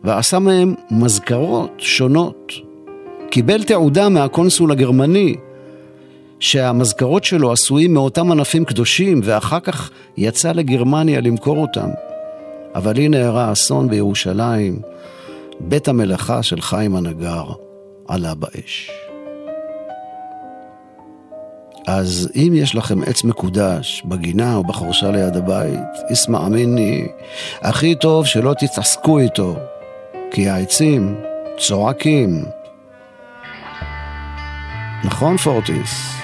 ועשה 0.03 0.39
מהם 0.39 0.75
מזכרות 0.91 1.71
שונות. 1.77 2.51
קיבל 3.29 3.63
תעודה 3.63 4.09
מהקונסול 4.09 4.71
הגרמני 4.71 5.35
שהמזכרות 6.39 7.23
שלו 7.23 7.51
עשויים 7.51 7.93
מאותם 7.93 8.31
ענפים 8.31 8.65
קדושים 8.65 9.21
ואחר 9.23 9.59
כך 9.59 9.91
יצא 10.17 10.51
לגרמניה 10.51 11.21
למכור 11.21 11.57
אותם. 11.57 11.89
אבל 12.75 12.97
הנה 12.97 13.17
אירע 13.17 13.51
אסון 13.51 13.89
בירושלים, 13.89 14.79
בית 15.59 15.87
המלאכה 15.87 16.43
של 16.43 16.61
חיים 16.61 16.95
הנגר 16.95 17.43
עלה 18.07 18.35
באש. 18.35 18.91
אז 21.87 22.29
אם 22.35 22.53
יש 22.55 22.75
לכם 22.75 23.01
עץ 23.03 23.23
מקודש 23.23 24.03
בגינה 24.05 24.55
או 24.55 24.63
בחורשה 24.63 25.11
ליד 25.11 25.35
הבית, 25.35 26.11
אסמע 26.13 26.49
מיני, 26.49 27.07
הכי 27.61 27.95
טוב 27.95 28.25
שלא 28.25 28.53
תתעסקו 28.53 29.19
איתו, 29.19 29.55
כי 30.31 30.49
העצים 30.49 31.15
צועקים. 31.57 32.45
נכון 35.03 35.37
פורטיס? 35.37 36.15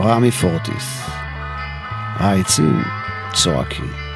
רמי 0.00 0.30
פורטיס. 0.30 1.00
העצים 2.16 2.82
צועקים. 3.32 4.07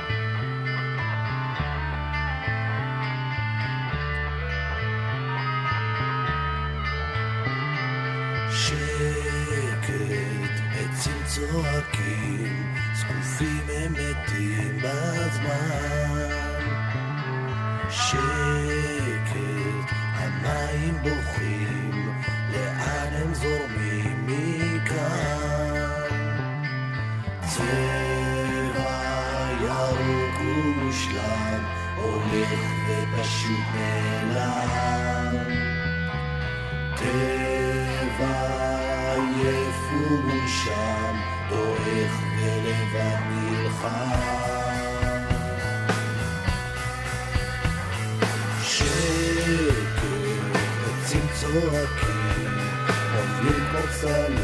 Jerusalem. 54.02 54.41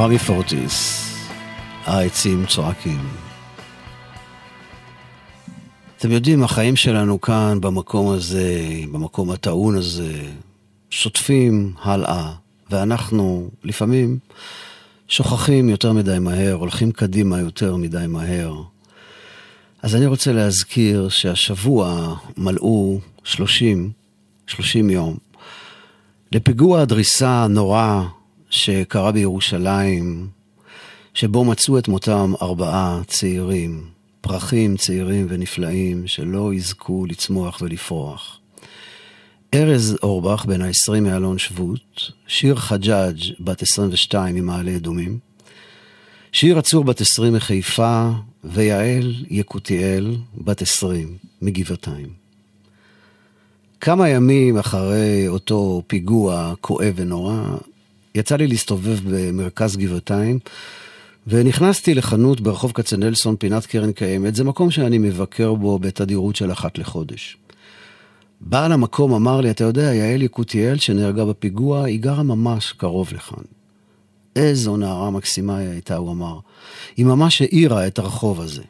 רמי 0.00 0.18
פורטיס, 0.18 1.06
העצים 1.84 2.46
צועקים. 2.46 3.00
אתם 5.98 6.10
יודעים, 6.10 6.42
החיים 6.42 6.76
שלנו 6.76 7.20
כאן, 7.20 7.58
במקום 7.60 8.12
הזה, 8.12 8.60
במקום 8.92 9.30
הטעון 9.30 9.76
הזה, 9.76 10.12
שוטפים 10.90 11.72
הלאה, 11.82 12.32
ואנחנו 12.70 13.50
לפעמים 13.64 14.18
שוכחים 15.08 15.68
יותר 15.68 15.92
מדי 15.92 16.18
מהר, 16.18 16.52
הולכים 16.52 16.92
קדימה 16.92 17.40
יותר 17.40 17.76
מדי 17.76 18.06
מהר. 18.08 18.54
אז 19.82 19.96
אני 19.96 20.06
רוצה 20.06 20.32
להזכיר 20.32 21.08
שהשבוע 21.08 22.14
מלאו 22.36 22.98
30, 23.24 23.90
30 24.46 24.90
יום, 24.90 25.16
לפיגוע 26.32 26.80
הדריסה 26.80 27.44
הנורא 27.44 28.02
שקרה 28.50 29.12
בירושלים, 29.12 30.28
שבו 31.14 31.44
מצאו 31.44 31.78
את 31.78 31.88
מותם 31.88 32.32
ארבעה 32.42 33.00
צעירים, 33.06 33.84
פרחים 34.20 34.76
צעירים 34.76 35.26
ונפלאים 35.28 36.06
שלא 36.06 36.54
יזכו 36.54 37.06
לצמוח 37.06 37.58
ולפרוח. 37.62 38.40
ארז 39.54 39.96
אורבך, 40.02 40.44
בן 40.44 40.62
ה-20 40.62 41.00
מאלון 41.00 41.38
שבות, 41.38 42.10
שיר 42.26 42.56
חג'אג', 42.56 43.18
בת 43.40 43.62
22 43.62 44.34
ממעלה 44.34 44.76
אדומים, 44.76 45.18
שיר 46.32 46.58
עצור, 46.58 46.84
בת 46.84 47.00
20 47.00 47.32
מחיפה, 47.32 48.10
ויעל 48.44 49.14
יקותיאל, 49.28 50.16
בת 50.34 50.62
20 50.62 51.16
מגבעתיים. 51.42 52.08
כמה 53.80 54.08
ימים 54.08 54.58
אחרי 54.58 55.28
אותו 55.28 55.82
פיגוע 55.86 56.54
כואב 56.60 56.92
ונורא, 56.96 57.42
יצא 58.14 58.36
לי 58.36 58.46
להסתובב 58.46 58.98
במרכז 59.04 59.76
גבעתיים, 59.76 60.38
ונכנסתי 61.26 61.94
לחנות 61.94 62.40
ברחוב 62.40 62.72
כצנלסון, 62.72 63.36
פינת 63.36 63.66
קרן 63.66 63.92
קיימת. 63.92 64.34
זה 64.34 64.44
מקום 64.44 64.70
שאני 64.70 64.98
מבקר 64.98 65.54
בו 65.54 65.78
בתדירות 65.78 66.36
של 66.36 66.52
אחת 66.52 66.78
לחודש. 66.78 67.36
בעל 68.40 68.72
המקום 68.72 69.14
אמר 69.14 69.40
לי, 69.40 69.50
אתה 69.50 69.64
יודע, 69.64 69.94
יעל 69.94 70.22
יקותיאל 70.22 70.78
שנהרגה 70.78 71.24
בפיגוע, 71.24 71.84
היא 71.84 72.00
גרה 72.00 72.22
ממש 72.22 72.72
קרוב 72.72 73.08
לכאן. 73.14 73.42
איזו 74.36 74.76
נערה 74.76 75.10
מקסימה 75.10 75.56
היא 75.56 75.68
הייתה, 75.68 75.96
הוא 75.96 76.12
אמר. 76.12 76.38
היא 76.96 77.06
ממש 77.06 77.42
האירה 77.42 77.86
את 77.86 77.98
הרחוב 77.98 78.40
הזה. 78.40 78.62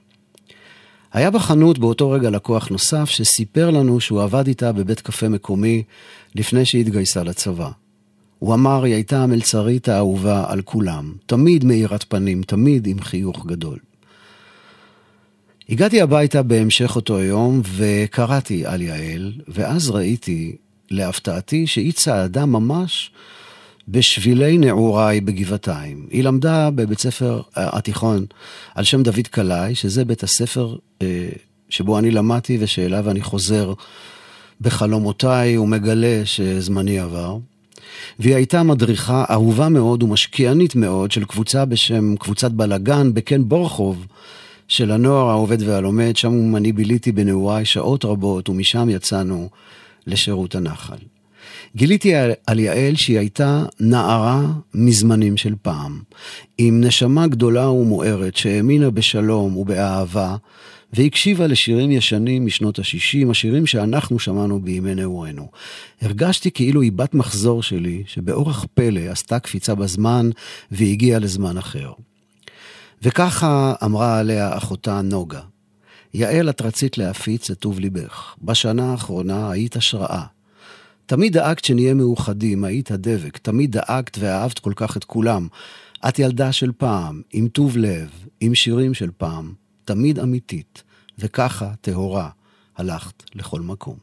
היה 1.13 1.31
בחנות 1.31 1.79
באותו 1.79 2.11
רגע 2.11 2.31
לקוח 2.31 2.69
נוסף 2.69 3.11
שסיפר 3.11 3.71
לנו 3.71 4.01
שהוא 4.01 4.23
עבד 4.23 4.47
איתה 4.47 4.73
בבית 4.73 5.01
קפה 5.01 5.29
מקומי 5.29 5.83
לפני 6.35 6.65
שהתגייסה 6.65 7.23
לצבא. 7.23 7.71
הוא 8.41 8.55
אמר, 8.55 8.85
היא 8.85 8.95
הייתה 8.95 9.23
המלצרית 9.23 9.89
האהובה 9.89 10.45
על 10.49 10.63
כולם, 10.63 11.15
תמיד 11.27 11.65
מאירת 11.65 12.05
פנים, 12.09 12.43
תמיד 12.43 12.87
עם 12.87 13.01
חיוך 13.01 13.47
גדול. 13.47 13.79
הגעתי 15.69 16.01
הביתה 16.01 16.43
בהמשך 16.43 16.97
אותו 16.97 17.21
יום 17.21 17.63
וקראתי 17.77 18.67
על 18.67 18.83
יעל, 18.83 19.33
ואז 19.49 19.91
ראיתי, 19.91 20.57
להפתעתי, 20.91 21.67
שהיא 21.67 21.93
צעדה 21.93 22.47
ממש 22.47 23.11
בשבילי 23.89 24.59
נעוריי 24.59 25.21
בגבעתיים. 25.21 26.07
היא 26.11 26.25
למדה 26.25 26.71
בבית 26.71 26.99
ספר 26.99 27.43
אה, 27.57 27.69
התיכון 27.79 28.27
על 28.75 28.85
שם 28.85 29.03
דוד 29.03 29.27
קלעי, 29.31 29.75
שזה 29.75 30.05
בית 30.05 30.23
הספר 30.23 30.77
אה, 31.03 31.29
שבו 31.69 31.99
אני 31.99 32.11
למדתי 32.11 32.57
ושאליו 32.61 33.11
אני 33.11 33.21
חוזר 33.21 33.73
בחלומותיי 34.61 35.59
ומגלה 35.59 36.23
שזמני 36.25 36.99
עבר. 36.99 37.39
והיא 38.19 38.35
הייתה 38.35 38.63
מדריכה 38.63 39.25
אהובה 39.31 39.69
מאוד 39.69 40.03
ומשקיענית 40.03 40.75
מאוד 40.75 41.11
של 41.11 41.25
קבוצה 41.25 41.65
בשם 41.65 42.17
קבוצת 42.17 42.51
בלאגן 42.51 43.15
בקן 43.15 43.49
בורחוב 43.49 44.07
של 44.69 44.91
הנוער 44.91 45.31
העובד 45.31 45.63
והלומד, 45.63 46.17
שם 46.17 46.57
אני 46.57 46.73
ביליתי 46.73 47.13
בנעוריי 47.13 47.65
שעות 47.65 48.05
רבות 48.05 48.49
ומשם 48.49 48.89
יצאנו 48.91 49.49
לשירות 50.07 50.55
הנחל. 50.55 50.97
גיליתי 51.77 52.13
על 52.47 52.59
יעל 52.59 52.97
שהיא 52.97 53.19
הייתה 53.19 53.65
נערה 53.81 54.47
מזמנים 54.75 55.37
של 55.37 55.55
פעם, 55.63 56.01
עם 56.59 56.81
נשמה 56.85 57.27
גדולה 57.27 57.71
ומוארת 57.71 58.37
שהאמינה 58.37 58.91
בשלום 58.91 59.57
ובאהבה, 59.57 60.37
והקשיבה 60.93 61.47
לשירים 61.47 61.91
ישנים 61.91 62.47
משנות 62.47 62.79
ה-60, 62.79 63.31
השירים 63.31 63.67
שאנחנו 63.67 64.19
שמענו 64.19 64.61
בימי 64.61 64.95
נעורינו. 64.95 65.49
הרגשתי 66.03 66.51
כאילו 66.51 66.81
היא 66.81 66.93
בת 66.93 67.15
מחזור 67.15 67.63
שלי, 67.63 68.03
שבאורח 68.07 68.67
פלא 68.75 69.01
עשתה 69.01 69.39
קפיצה 69.39 69.75
בזמן 69.75 70.31
והגיעה 70.71 71.19
לזמן 71.19 71.59
אחר. 71.59 71.93
וככה 73.03 73.75
אמרה 73.85 74.19
עליה 74.19 74.57
אחותה 74.57 75.01
נוגה, 75.03 75.41
יעל, 76.15 76.51
את 76.51 76.63
רצית 76.63 76.99
להפיץ 76.99 77.51
את 77.51 77.59
טוב 77.59 77.79
ליבך. 77.79 78.35
בשנה 78.43 78.91
האחרונה 78.91 79.51
היית 79.51 79.77
השראה. 79.77 80.25
תמיד 81.07 81.33
דאגת 81.33 81.65
שנהיה 81.65 81.95
מאוחדים, 81.95 82.65
היית 82.65 82.91
הדבק. 82.91 83.39
תמיד 83.39 83.73
דאגת 83.73 84.19
ואהבת 84.19 84.59
כל 84.59 84.73
כך 84.77 84.97
את 84.97 85.05
כולם. 85.05 85.49
את 86.09 86.19
ילדה 86.19 86.53
של 86.53 86.73
פעם, 86.77 87.23
עם 87.33 87.49
טוב 87.49 87.77
לב, 87.77 88.11
עם 88.41 88.55
שירים 88.55 88.95
של 88.95 89.11
פעם. 89.17 89.60
תמיד 89.91 90.19
אמיתית, 90.19 90.83
וככה, 91.19 91.71
טהורה, 91.81 92.29
הלכת 92.77 93.23
לכל 93.35 93.61
מקום. 93.61 93.97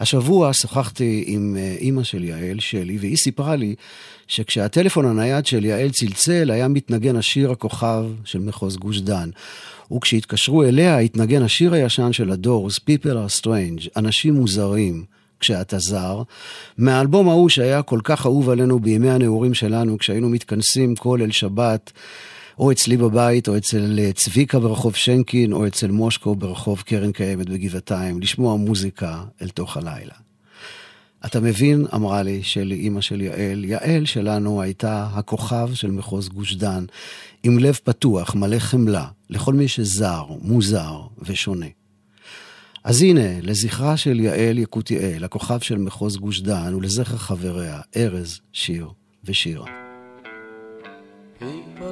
השבוע 0.00 0.52
שוחחתי 0.52 1.24
עם 1.26 1.56
אה, 1.58 1.74
אימא 1.78 2.02
של 2.02 2.24
יעל, 2.24 2.60
שלי, 2.60 2.98
והיא 2.98 3.16
סיפרה 3.16 3.56
לי 3.56 3.74
שכשהטלפון 4.26 5.06
הנייד 5.06 5.46
של 5.46 5.64
יעל 5.64 5.90
צלצל, 5.90 6.50
היה 6.50 6.68
מתנגן 6.68 7.16
השיר 7.16 7.50
הכוכב 7.50 8.04
של 8.24 8.38
מחוז 8.38 8.76
גוש 8.76 9.00
דן. 9.00 9.30
וכשהתקשרו 9.92 10.62
אליה, 10.62 10.98
התנגן 10.98 11.42
השיר 11.42 11.74
הישן 11.74 12.12
של 12.12 12.30
הדורס, 12.30 12.78
People 12.78 13.06
are 13.06 13.40
Strange, 13.40 13.88
אנשים 13.96 14.34
מוזרים, 14.34 15.04
כשאתה 15.40 15.78
זר, 15.78 16.22
מהאלבום 16.78 17.28
ההוא 17.28 17.48
שהיה 17.48 17.82
כל 17.82 18.00
כך 18.04 18.26
אהוב 18.26 18.50
עלינו 18.50 18.80
בימי 18.80 19.10
הנעורים 19.10 19.54
שלנו, 19.54 19.98
כשהיינו 19.98 20.28
מתכנסים 20.28 20.94
כל 20.94 21.22
אל 21.22 21.30
שבת. 21.30 21.92
או 22.58 22.72
אצלי 22.72 22.96
בבית, 22.96 23.48
או 23.48 23.56
אצל 23.56 23.98
אה, 23.98 24.12
צביקה 24.12 24.58
ברחוב 24.58 24.96
שנקין, 24.96 25.52
או 25.52 25.66
אצל 25.66 25.90
מושקו 25.90 26.34
ברחוב 26.34 26.80
קרן 26.80 27.12
קיימת 27.12 27.48
בגבעתיים, 27.48 28.20
לשמוע 28.20 28.56
מוזיקה 28.56 29.24
אל 29.42 29.48
תוך 29.48 29.76
הלילה. 29.76 30.14
אתה 31.26 31.40
מבין, 31.40 31.86
אמרה 31.94 32.22
לי, 32.22 32.42
שלי 32.42 32.74
אימא 32.74 33.00
של 33.00 33.20
יעל, 33.20 33.64
יעל 33.64 34.04
שלנו 34.04 34.62
הייתה 34.62 35.08
הכוכב 35.14 35.70
של 35.74 35.90
מחוז 35.90 36.28
גוש 36.28 36.54
דן, 36.54 36.84
עם 37.42 37.58
לב 37.58 37.78
פתוח, 37.84 38.34
מלא 38.34 38.58
חמלה, 38.58 39.06
לכל 39.30 39.54
מי 39.54 39.68
שזר, 39.68 40.24
מוזר 40.42 41.00
ושונה. 41.18 41.66
אז 42.84 43.02
הנה, 43.02 43.40
לזכרה 43.42 43.96
של 43.96 44.20
יעל 44.20 44.58
יקותיאל, 44.58 45.24
הכוכב 45.24 45.58
של 45.60 45.78
מחוז 45.78 46.16
גוש 46.16 46.40
דן, 46.40 46.74
ולזכר 46.74 47.16
חבריה, 47.16 47.80
ארז, 47.96 48.40
שיר 48.52 48.88
ושירה. 49.24 49.66
People 51.40 51.91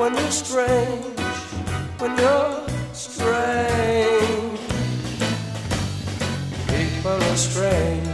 when 0.00 0.14
you're 0.14 0.30
strange, 0.30 1.18
when 1.98 2.16
you're 2.16 2.66
strange. 2.94 4.60
People 6.68 7.18
are 7.30 7.36
strange 7.36 8.08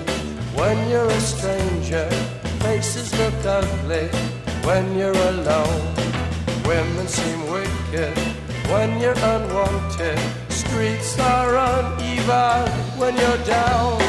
when 0.57 0.77
you're 0.91 1.07
a 1.07 1.21
stranger. 1.21 2.09
Faces 2.65 3.17
look 3.21 3.35
ugly 3.47 4.09
when 4.67 4.99
you're 4.99 5.23
alone. 5.35 5.95
Women 6.67 7.07
seem 7.07 7.41
wicked 7.53 8.19
when 8.73 8.99
you're 9.01 9.23
unwanted. 9.35 10.19
Streets 10.49 11.17
are 11.21 11.55
uneven 11.55 12.69
when 12.99 13.17
you're 13.17 13.45
down. 13.45 14.07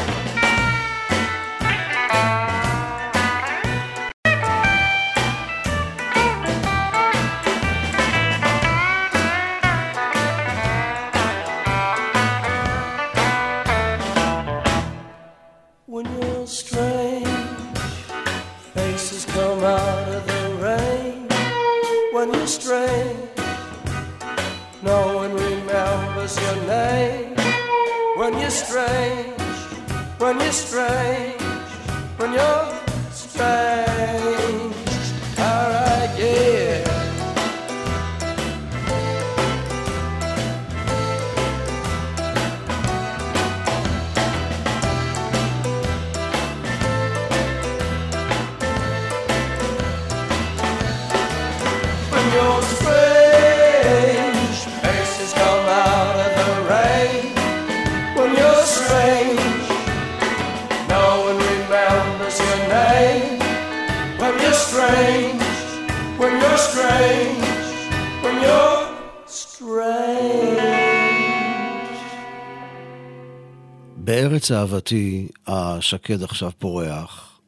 אהבתי, 74.52 75.28
השקד 75.46 76.22
עכשיו 76.22 76.50
פורח, 76.58 77.38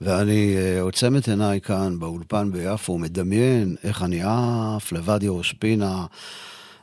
ואני 0.00 0.56
אה, 0.56 0.80
עוצם 0.80 1.16
את 1.16 1.28
עיניי 1.28 1.60
כאן 1.60 1.98
באולפן 1.98 2.52
ביפו, 2.52 2.98
מדמיין 2.98 3.76
איך 3.84 4.02
אני 4.02 4.20
עף 4.22 4.92
לוואדי 4.92 5.26
ראש 5.28 5.52
פינה. 5.52 6.06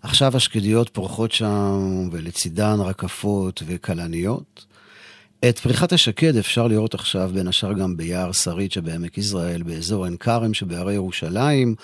עכשיו 0.01 0.37
השקדיות 0.37 0.89
פורחות 0.89 1.31
שם, 1.31 2.09
ולצידן 2.11 2.79
רקפות 2.79 3.63
וכלניות. 3.65 4.65
את 5.45 5.59
פריחת 5.59 5.93
השקד 5.93 6.35
אפשר 6.35 6.67
לראות 6.67 6.93
עכשיו 6.93 7.31
בין 7.33 7.47
השאר 7.47 7.73
גם 7.73 7.97
ביער 7.97 8.31
שרית 8.31 8.71
שבעמק 8.71 9.17
יזרעאל, 9.17 9.63
באזור 9.63 10.05
עין 10.05 10.17
כרם 10.17 10.53
שבהרי 10.53 10.93
ירושלים, 10.93 11.75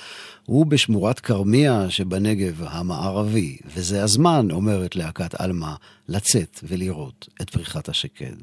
ובשמורת 0.50 1.20
כרמיה 1.20 1.90
שבנגב 1.90 2.62
המערבי. 2.68 3.58
וזה 3.76 4.04
הזמן, 4.04 4.48
אומרת 4.52 4.96
להקת 4.96 5.42
עלמה, 5.42 5.76
לצאת 6.10 6.60
ולראות 6.64 7.28
את 7.42 7.50
פריחת 7.50 7.90
השקד. 7.90 8.36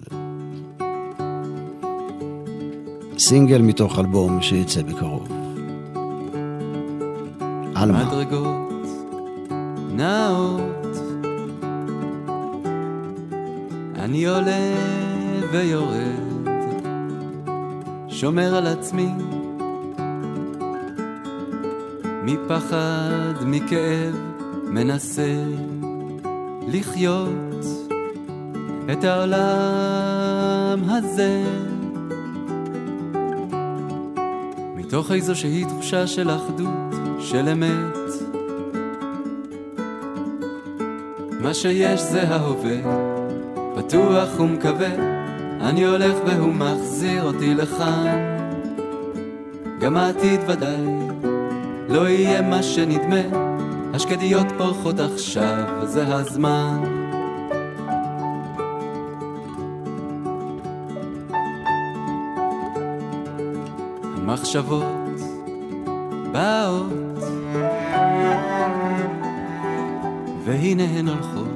סינגל 3.19 3.63
מתוך 3.63 3.99
אלבום 3.99 4.43
שיצא 4.43 4.83
בקרוב. 4.83 5.29
עלמה. 7.75 8.05
מדרגות 8.05 8.73
נעות 9.93 10.92
אני 14.03 14.27
עולה 14.27 14.75
ויורד 15.53 16.49
שומר 18.09 18.57
על 18.57 18.67
עצמי. 18.67 19.09
מפחד, 22.23 23.45
מכאב, 23.47 24.15
מנסה 24.65 25.45
לחיות 26.69 27.65
את 28.93 29.05
העולם 29.05 30.79
הזה. 30.89 31.43
מתוך 34.77 35.13
איזושהי 35.13 35.65
תחושה 35.65 36.07
של 36.07 36.31
אחדות, 36.31 36.95
של 37.21 37.49
אמת. 37.49 37.99
מה 41.41 41.55
שיש 41.55 42.01
זה 42.01 42.23
ההווה, 42.23 43.22
פתוח 43.87 44.41
ומקווה, 44.41 44.95
אני 45.61 45.85
הולך 45.85 46.17
והוא 46.27 46.55
מחזיר 46.55 47.25
אותי 47.25 47.55
לכאן. 47.55 48.07
גם 49.81 49.97
העתיד 49.97 50.41
ודאי 50.49 50.87
לא 51.89 52.09
יהיה 52.09 52.43
מה 52.43 52.63
שנדמה, 52.63 53.39
השקדיות 53.95 54.47
פורחות 54.59 55.01
עכשיו, 55.01 55.65
זה 55.85 56.15
הזמן. 56.15 56.83
המחשבות 64.17 64.85
באות 66.33 66.93
והנה 70.45 70.83
הן 70.83 71.09
הולכות. 71.09 71.52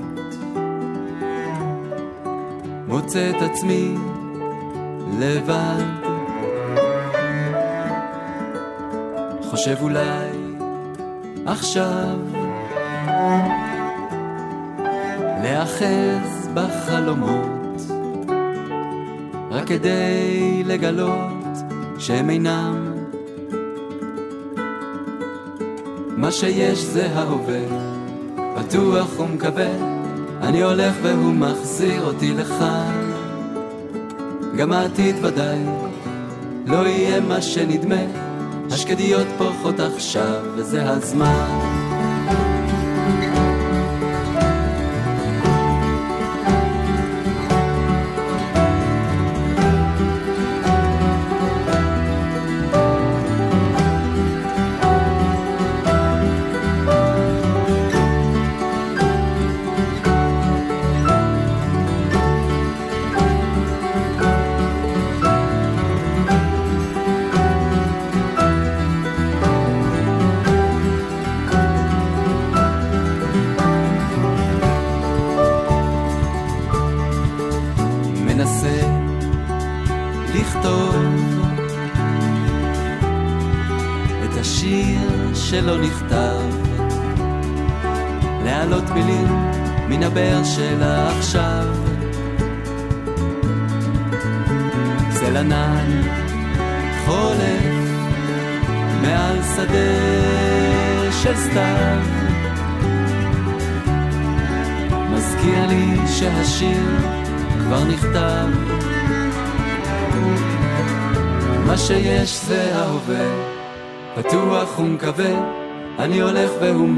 מוצא 3.07 3.31
את 3.31 3.43
עצמי 3.43 3.95
לבד. 5.19 5.85
חושב 9.43 9.77
אולי 9.81 10.31
עכשיו 11.47 12.19
להאחז 15.43 16.49
בחלומות 16.55 17.81
רק 19.51 19.67
כדי 19.67 20.63
לגלות 20.65 21.57
שהם 21.99 22.31
אינם 22.31 22.93
מה 26.17 26.33
שיש 26.33 26.79
זה 26.79 27.07
ההווה 27.15 27.65
בטוח 28.59 29.21
ומקווה, 29.21 29.97
אני 30.43 30.63
הולך 30.63 30.95
והוא 31.03 31.35
מחזיר 31.35 32.05
אותי 32.05 32.35
לכאן. 32.35 32.96
גם 34.57 34.73
העתיד 34.73 35.25
ודאי 35.25 35.59
לא 36.67 36.87
יהיה 36.87 37.21
מה 37.21 37.43
שנדמה, 37.43 38.03
השקדיות 38.71 39.27
פורחות 39.39 39.81
עכשיו 39.81 40.43
וזה 40.57 40.91
הזמן. 40.91 42.56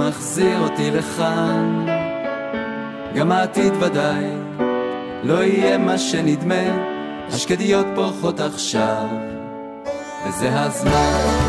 מחזיר 0.09 0.61
אותי 0.61 0.90
לכאן. 0.90 1.86
גם 3.14 3.32
העתיד 3.32 3.72
ודאי 3.80 4.24
לא 5.22 5.44
יהיה 5.44 5.78
מה 5.78 5.98
שנדמה, 5.98 6.88
השקדיות 7.28 7.86
פורחות 7.94 8.40
עכשיו, 8.40 9.06
וזה 10.28 10.61
הזמן. 10.61 11.48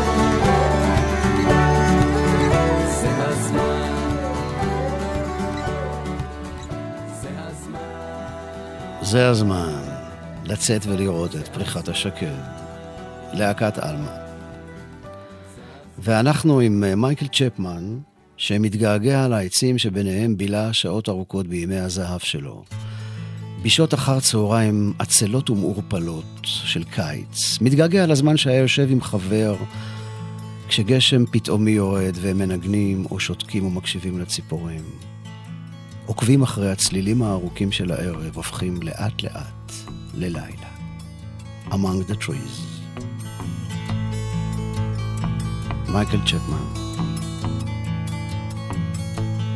זה 9.02 9.28
הזמן. 9.28 9.82
לצאת 10.44 10.86
ולראות 10.86 11.36
את 11.36 11.48
פריחת 11.48 11.88
השקד, 11.88 12.40
להקת 13.32 13.78
עלמה. 13.78 14.16
ואנחנו 15.98 16.60
עם 16.60 16.84
אה, 16.84 16.94
מייקל 16.94 17.26
צ'פמן, 17.26 17.98
שמתגעגע 18.40 19.28
לעצים 19.28 19.78
שביניהם 19.78 20.36
בילה 20.36 20.72
שעות 20.72 21.08
ארוכות 21.08 21.46
בימי 21.46 21.76
הזהב 21.76 22.20
שלו. 22.20 22.64
בשעות 23.62 23.94
אחר 23.94 24.20
צהריים 24.20 24.92
עצלות 24.98 25.50
ומעורפלות 25.50 26.24
של 26.42 26.84
קיץ. 26.84 27.58
מתגעגע 27.60 28.06
לזמן 28.06 28.36
שהיה 28.36 28.58
יושב 28.58 28.88
עם 28.90 29.00
חבר 29.00 29.56
כשגשם 30.68 31.26
פתאומי 31.26 31.70
יורד 31.70 32.16
והם 32.20 32.38
מנגנים 32.38 33.06
או 33.10 33.20
שותקים 33.20 33.66
ומקשיבים 33.66 34.18
לציפורים. 34.18 34.84
עוקבים 36.06 36.42
אחרי 36.42 36.70
הצלילים 36.70 37.22
הארוכים 37.22 37.72
של 37.72 37.92
הערב, 37.92 38.36
הופכים 38.36 38.82
לאט 38.82 39.22
לאט 39.22 39.72
ללילה. 40.14 40.70
Among 41.70 42.10
the 42.10 42.24
Trees. 42.24 43.00
מייקל 45.88 46.18
צ'פמן. 46.26 46.79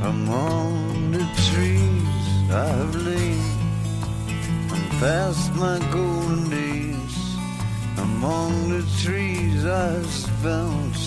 Among 0.05 1.13
the 1.13 1.25
trees 1.49 2.51
I 2.53 2.67
have 2.67 2.95
lain 2.95 3.41
and 4.71 4.91
passed 5.01 5.55
my 5.55 5.79
golden 5.91 6.51
days. 6.51 7.17
Among 7.97 8.69
the 8.69 8.85
trees 9.03 9.65
I 9.65 9.93
have 9.93 10.11
spent 10.11 10.99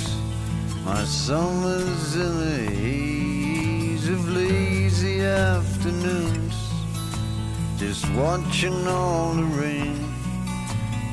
my 0.83 1.03
summers 1.03 2.15
in 2.15 2.39
the 2.39 2.71
haze 2.71 4.09
of 4.09 4.29
lazy 4.29 5.21
afternoons, 5.21 6.55
just 7.77 8.03
watching 8.13 8.87
all 8.87 9.33
the 9.33 9.43
rain 9.61 10.11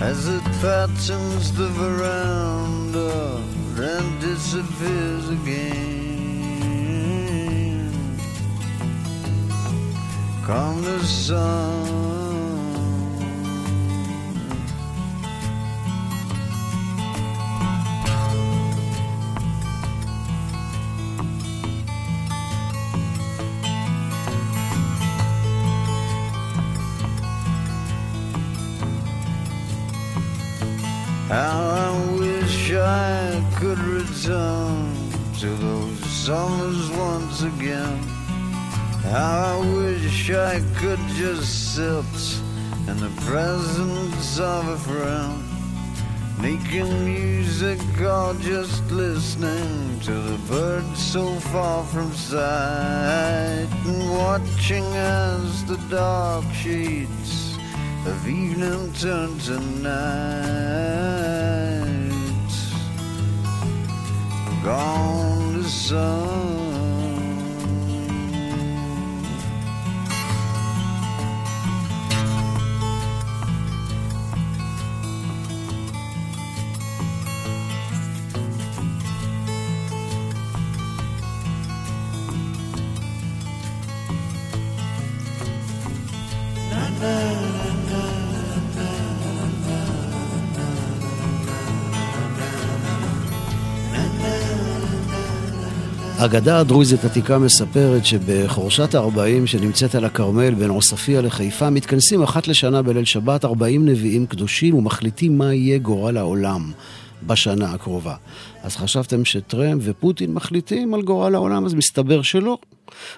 as 0.00 0.26
it 0.26 0.44
patterns 0.62 1.52
the 1.52 1.68
veranda 1.68 3.42
and 3.76 4.20
disappears 4.22 5.28
again. 5.28 5.93
Come 10.44 10.82
the 10.82 11.02
sun. 11.02 12.04
How 31.28 31.60
I 31.70 32.16
wish 32.18 32.74
I 32.74 33.42
could 33.56 33.78
return 33.78 34.94
to 35.38 35.46
those 35.46 35.98
summers 36.00 36.90
once 36.90 37.42
again. 37.44 38.13
How 39.04 39.60
I 39.60 39.74
wish 39.76 40.30
I 40.30 40.60
could 40.76 40.98
just 41.08 41.74
sit 41.74 42.40
in 42.88 42.96
the 42.96 43.12
presence 43.26 44.40
of 44.40 44.66
a 44.66 44.78
friend, 44.78 45.44
making 46.40 47.04
music 47.04 47.78
or 48.00 48.32
just 48.40 48.82
listening 48.90 50.00
to 50.00 50.10
the 50.10 50.38
birds 50.48 51.02
so 51.02 51.34
far 51.52 51.84
from 51.84 52.12
sight, 52.14 53.68
and 53.84 54.10
watching 54.10 54.86
as 54.96 55.64
the 55.66 55.76
dark 55.90 56.46
shades 56.54 57.58
of 58.06 58.26
evening 58.26 58.90
turn 58.94 59.38
to 59.40 59.60
night. 59.82 60.14
Gone 64.64 65.62
the 65.62 65.68
sun. 65.68 66.63
אגדה 96.24 96.58
הדרוזית 96.60 97.04
עתיקה 97.04 97.38
מספרת 97.38 98.04
שבחורשת 98.04 98.94
ה-40 98.94 99.46
שנמצאת 99.46 99.94
על 99.94 100.04
הכרמל 100.04 100.54
בין 100.54 100.70
עוספיא 100.70 101.20
לחיפה 101.20 101.70
מתכנסים 101.70 102.22
אחת 102.22 102.48
לשנה 102.48 102.82
בליל 102.82 103.04
שבת 103.04 103.44
40 103.44 103.88
נביאים 103.88 104.26
קדושים 104.26 104.74
ומחליטים 104.74 105.38
מה 105.38 105.54
יהיה 105.54 105.78
גורל 105.78 106.16
העולם 106.16 106.72
בשנה 107.26 107.72
הקרובה. 107.72 108.14
אז 108.62 108.76
חשבתם 108.76 109.24
שטרמפ 109.24 109.82
ופוטין 109.84 110.34
מחליטים 110.34 110.94
על 110.94 111.02
גורל 111.02 111.34
העולם, 111.34 111.66
אז 111.66 111.74
מסתבר 111.74 112.22
שלא. 112.22 112.58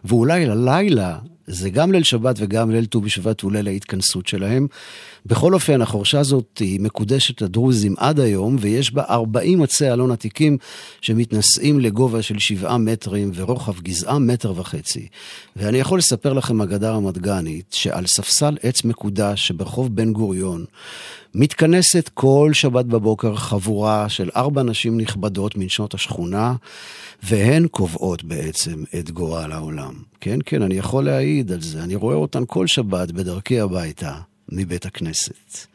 ואולי 0.04 0.46
ללילה 0.46 1.18
זה 1.46 1.70
גם 1.70 1.92
ליל 1.92 2.02
שבת 2.02 2.36
וגם 2.38 2.70
ליל 2.70 2.86
ט"ו 2.86 3.00
בשבט 3.00 3.40
הוא 3.40 3.52
ליל 3.52 3.68
ההתכנסות 3.68 4.26
שלהם. 4.26 4.66
בכל 5.28 5.54
אופן, 5.54 5.82
החורשה 5.82 6.20
הזאת 6.20 6.58
היא 6.58 6.80
מקודשת 6.80 7.42
לדרוזים 7.42 7.94
עד 7.98 8.20
היום, 8.20 8.56
ויש 8.60 8.92
בה 8.94 9.02
40 9.10 9.62
עצי 9.62 9.92
אלון 9.92 10.10
עתיקים 10.10 10.58
שמתנשאים 11.00 11.80
לגובה 11.80 12.22
של 12.22 12.38
7 12.38 12.76
מטרים 12.76 13.30
ורוחב 13.34 13.80
גזעה 13.80 14.18
מטר 14.18 14.52
וחצי. 14.56 15.08
ואני 15.56 15.78
יכול 15.78 15.98
לספר 15.98 16.32
לכם 16.32 16.60
אגדה 16.60 16.90
רמת 16.90 17.18
גנית, 17.18 17.72
שעל 17.72 18.06
ספסל 18.06 18.56
עץ 18.62 18.84
מקודש 18.84 19.46
שברחוב 19.46 19.96
בן 19.96 20.12
גוריון, 20.12 20.64
מתכנסת 21.34 22.10
כל 22.14 22.50
שבת 22.52 22.84
בבוקר 22.84 23.36
חבורה 23.36 24.08
של 24.08 24.30
ארבע 24.36 24.62
נשים 24.62 25.00
נכבדות 25.00 25.56
מנשות 25.56 25.94
השכונה, 25.94 26.54
והן 27.22 27.66
קובעות 27.66 28.24
בעצם 28.24 28.84
את 28.98 29.10
גורל 29.10 29.52
העולם. 29.52 29.94
כן, 30.20 30.38
כן, 30.46 30.62
אני 30.62 30.74
יכול 30.74 31.04
להעיד 31.04 31.52
על 31.52 31.60
זה. 31.60 31.82
אני 31.82 31.94
רואה 31.94 32.16
אותן 32.16 32.42
כל 32.46 32.66
שבת 32.66 33.10
בדרכי 33.10 33.60
הביתה 33.60 34.14
מבית 34.48 34.86
הכנסת. 34.86 35.66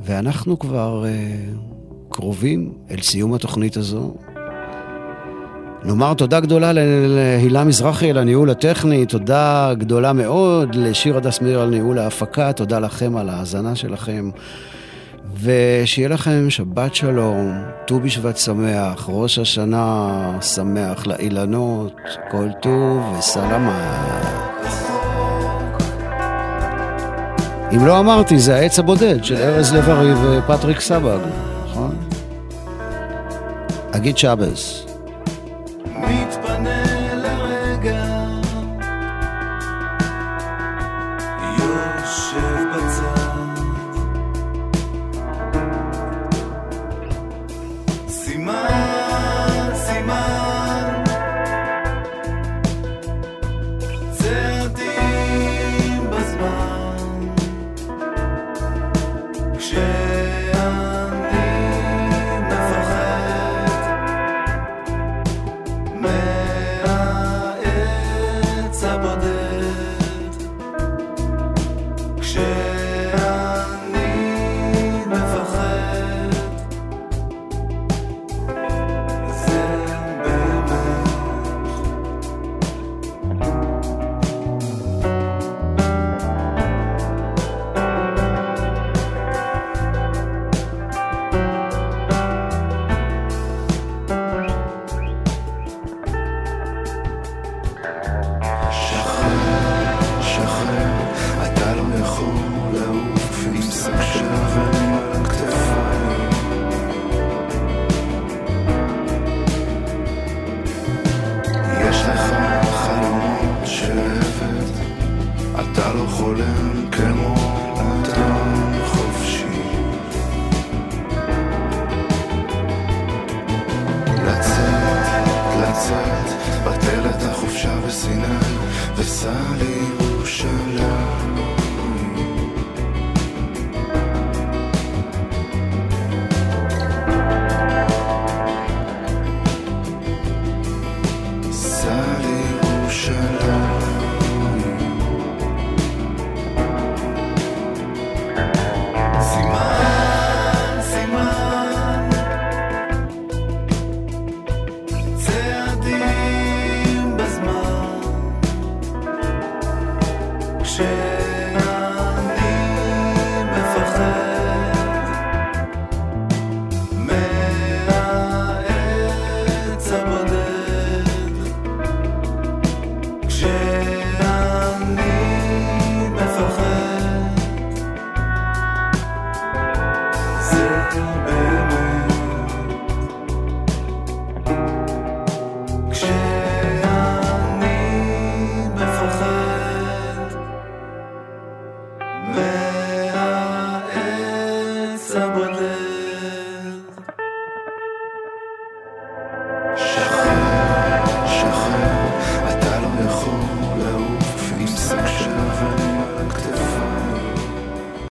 ואנחנו 0.00 0.58
כבר 0.58 1.04
uh, 1.04 1.78
קרובים 2.10 2.72
אל 2.90 3.02
סיום 3.02 3.34
התוכנית 3.34 3.76
הזו. 3.76 4.14
נאמר 5.84 6.14
תודה 6.14 6.40
גדולה 6.40 6.72
להילה 6.72 7.64
מזרחי 7.64 8.10
על 8.10 8.18
הניהול 8.18 8.50
הטכני, 8.50 9.06
תודה 9.06 9.74
גדולה 9.74 10.12
מאוד 10.12 10.74
לשיר 10.74 11.16
הדס 11.16 11.40
מאיר 11.40 11.60
על 11.60 11.70
ניהול 11.70 11.98
ההפקה, 11.98 12.52
תודה 12.52 12.78
לכם 12.78 13.16
על 13.16 13.28
ההאזנה 13.28 13.76
שלכם. 13.76 14.30
ושיהיה 15.40 16.08
לכם 16.08 16.50
שבת 16.50 16.94
שלום, 16.94 17.52
ט"ו 17.86 18.00
בשבט 18.00 18.36
שמח, 18.36 19.06
ראש 19.08 19.38
השנה 19.38 20.38
שמח 20.40 21.06
לאילנות, 21.06 21.96
כל 22.30 22.48
טוב 22.62 23.16
וסלמת. 23.18 24.87
אם 27.72 27.86
לא 27.86 27.98
אמרתי, 27.98 28.38
זה 28.38 28.56
העץ 28.56 28.78
הבודד 28.78 29.24
של 29.24 29.36
ארז 29.36 29.74
לב-ארי 29.74 30.12
ופטריק 30.22 30.80
סבג, 30.80 31.18
נכון? 31.64 31.96
אגיד 33.90 34.18
שבס. 34.18 34.87